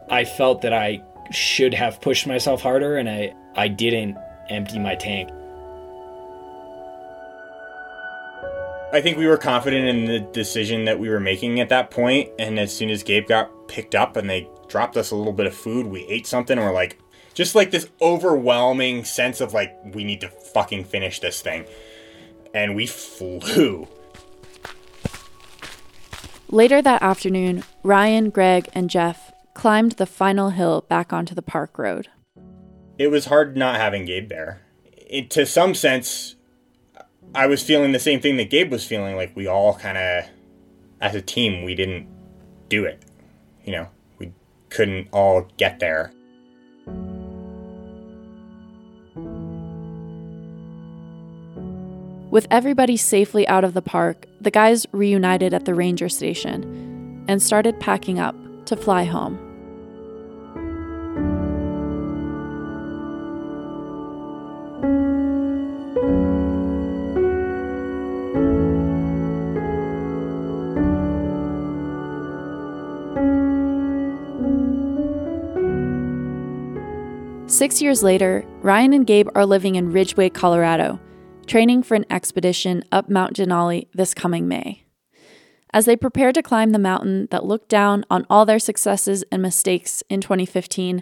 [0.09, 1.01] I felt that I
[1.33, 4.17] should have pushed myself harder and I, I didn't
[4.49, 5.29] empty my tank.
[8.93, 12.29] I think we were confident in the decision that we were making at that point,
[12.37, 15.47] and as soon as Gabe got picked up and they dropped us a little bit
[15.47, 16.99] of food, we ate something, and we're like,
[17.33, 21.65] just like this overwhelming sense of like, we need to fucking finish this thing.
[22.53, 23.87] And we flew.
[26.49, 31.77] Later that afternoon, Ryan, Greg, and Jeff climbed the final hill back onto the park
[31.77, 32.09] road.
[32.97, 34.61] It was hard not having Gabe there.
[34.85, 36.35] It, to some sense,
[37.35, 39.15] I was feeling the same thing that Gabe was feeling.
[39.15, 40.25] Like we all kind of,
[41.01, 42.07] as a team, we didn't
[42.69, 43.03] do it.
[43.65, 43.87] You know,
[44.19, 44.31] we
[44.69, 46.11] couldn't all get there.
[52.29, 57.41] With everybody safely out of the park, the guys reunited at the ranger station and
[57.41, 58.35] started packing up
[58.65, 59.39] to fly home.
[77.47, 80.99] Six years later, Ryan and Gabe are living in Ridgway, Colorado,
[81.45, 84.82] training for an expedition up Mount Denali this coming May.
[85.73, 89.41] As they prepare to climb the mountain that looked down on all their successes and
[89.41, 91.01] mistakes in 2015,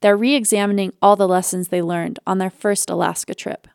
[0.00, 3.68] they're re examining all the lessons they learned on their first Alaska trip.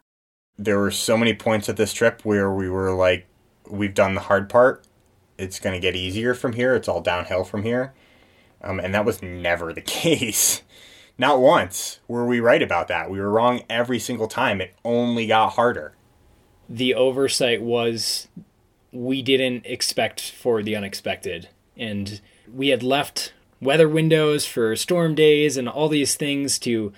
[0.57, 3.25] There were so many points at this trip where we were like,
[3.69, 4.85] we've done the hard part.
[5.37, 6.75] It's going to get easier from here.
[6.75, 7.93] It's all downhill from here.
[8.61, 10.61] Um, and that was never the case.
[11.17, 13.09] Not once were we right about that.
[13.09, 14.59] We were wrong every single time.
[14.59, 15.95] It only got harder.
[16.67, 18.27] The oversight was
[18.93, 21.49] we didn't expect for the unexpected.
[21.75, 22.21] And
[22.53, 26.93] we had left weather windows for storm days and all these things to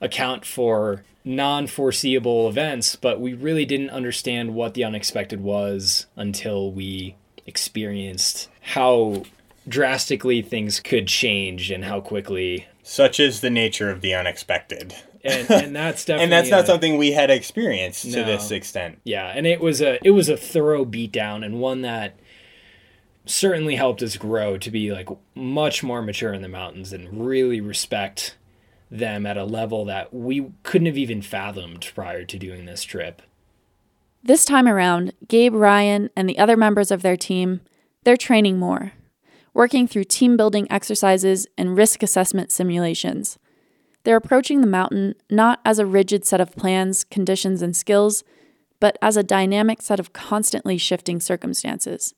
[0.00, 6.70] account for non foreseeable events, but we really didn't understand what the unexpected was until
[6.70, 7.16] we
[7.46, 9.24] experienced how
[9.66, 12.66] drastically things could change and how quickly.
[12.82, 14.94] Such is the nature of the unexpected.
[15.24, 19.00] And, and that's definitely and that's not a- something we had experienced to this extent.
[19.04, 22.18] Yeah, and it was a it was a thorough beatdown and one that
[23.26, 27.60] certainly helped us grow to be like much more mature in the mountains and really
[27.60, 28.36] respect
[28.90, 33.22] them at a level that we couldn't have even fathomed prior to doing this trip.
[34.22, 37.60] This time around, Gabe, Ryan, and the other members of their team,
[38.04, 38.92] they're training more,
[39.54, 43.38] working through team building exercises and risk assessment simulations.
[44.04, 48.24] They're approaching the mountain not as a rigid set of plans, conditions, and skills,
[48.80, 52.14] but as a dynamic set of constantly shifting circumstances.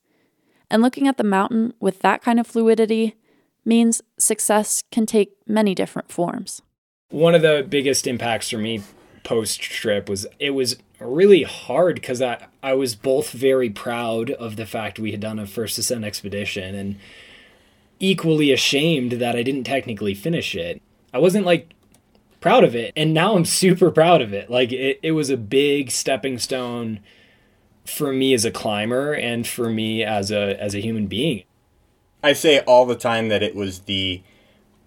[0.71, 3.17] And looking at the mountain with that kind of fluidity
[3.65, 6.63] means success can take many different forms.
[7.11, 8.83] One of the biggest impacts for me
[9.25, 14.57] post trip was it was really hard because I, I was both very proud of
[14.57, 16.97] the fact we had done a first ascent expedition and
[18.01, 20.81] equally ashamed that I didn't technically finish it.
[21.13, 21.75] I wasn't like
[22.41, 24.51] proud of it, and now I'm super proud of it.
[24.51, 27.01] Like it, it was a big stepping stone
[27.85, 31.45] for me as a climber and for me as a as a human being.
[32.23, 34.23] I say all the time that it was the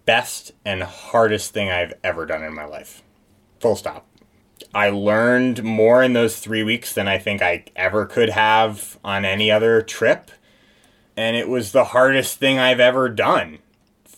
[0.06, 3.04] best and hardest thing I've ever done in my life.
[3.60, 4.08] Full stop.
[4.74, 9.26] I learned more in those three weeks than I think I ever could have on
[9.26, 10.32] any other trip.
[11.18, 13.60] And it was the hardest thing I've ever done.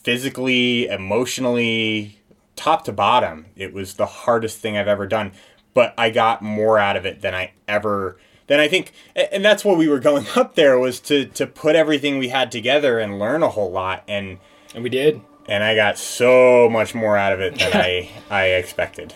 [0.08, 2.18] Physically, emotionally,
[2.55, 3.47] top to bottom.
[3.58, 5.34] It was the hardest thing I've ever done.
[5.74, 9.66] but I got more out of it than I ever than I think and that's
[9.66, 13.20] what we were going up there was to to put everything we had together and
[13.20, 14.39] learn a whole lot and
[14.74, 18.43] and we did and I got so much more out of it than I I
[18.62, 19.14] expected.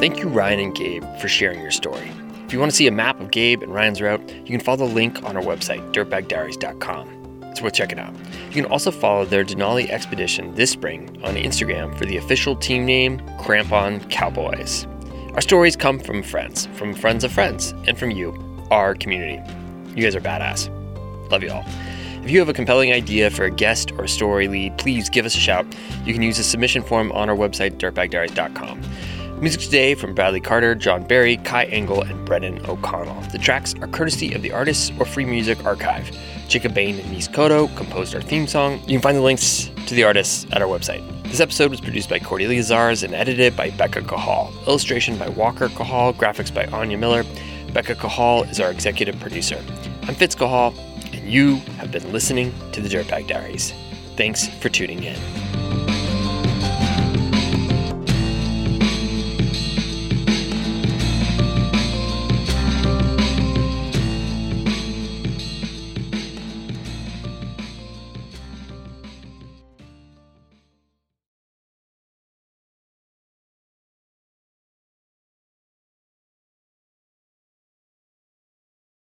[0.00, 2.10] Thank you, Ryan and Gabe, for sharing your story.
[2.46, 4.78] If you want to see a map of Gabe and Ryan's route, you can follow
[4.78, 7.42] the link on our website, dirtbagdiaries.com.
[7.50, 8.14] It's worth checking out.
[8.46, 12.86] You can also follow their Denali expedition this spring on Instagram for the official team
[12.86, 14.86] name, Crampon Cowboys.
[15.34, 18.34] Our stories come from friends, from friends of friends, and from you,
[18.70, 19.42] our community.
[19.94, 20.70] You guys are badass.
[21.30, 21.64] Love you all.
[22.24, 25.26] If you have a compelling idea for a guest or a story lead, please give
[25.26, 25.66] us a shout.
[26.06, 28.82] You can use the submission form on our website, dirtbagdiaries.com.
[29.40, 33.22] Music today from Bradley Carter, John Barry, Kai Engel, and Brendan O'Connell.
[33.32, 36.14] The tracks are courtesy of the Artists or Free Music Archive.
[36.46, 38.80] Jacob Bain and Nis Koto composed our theme song.
[38.80, 41.02] You can find the links to the artists at our website.
[41.22, 44.52] This episode was produced by Cordelia Zars and edited by Becca Cahall.
[44.66, 47.24] Illustration by Walker Cahall, graphics by Anya Miller.
[47.72, 49.64] Becca Cahall is our executive producer.
[50.02, 50.76] I'm Fitz Cahall,
[51.14, 53.72] and you have been listening to the Dirtbag Diaries.
[54.18, 55.59] Thanks for tuning in.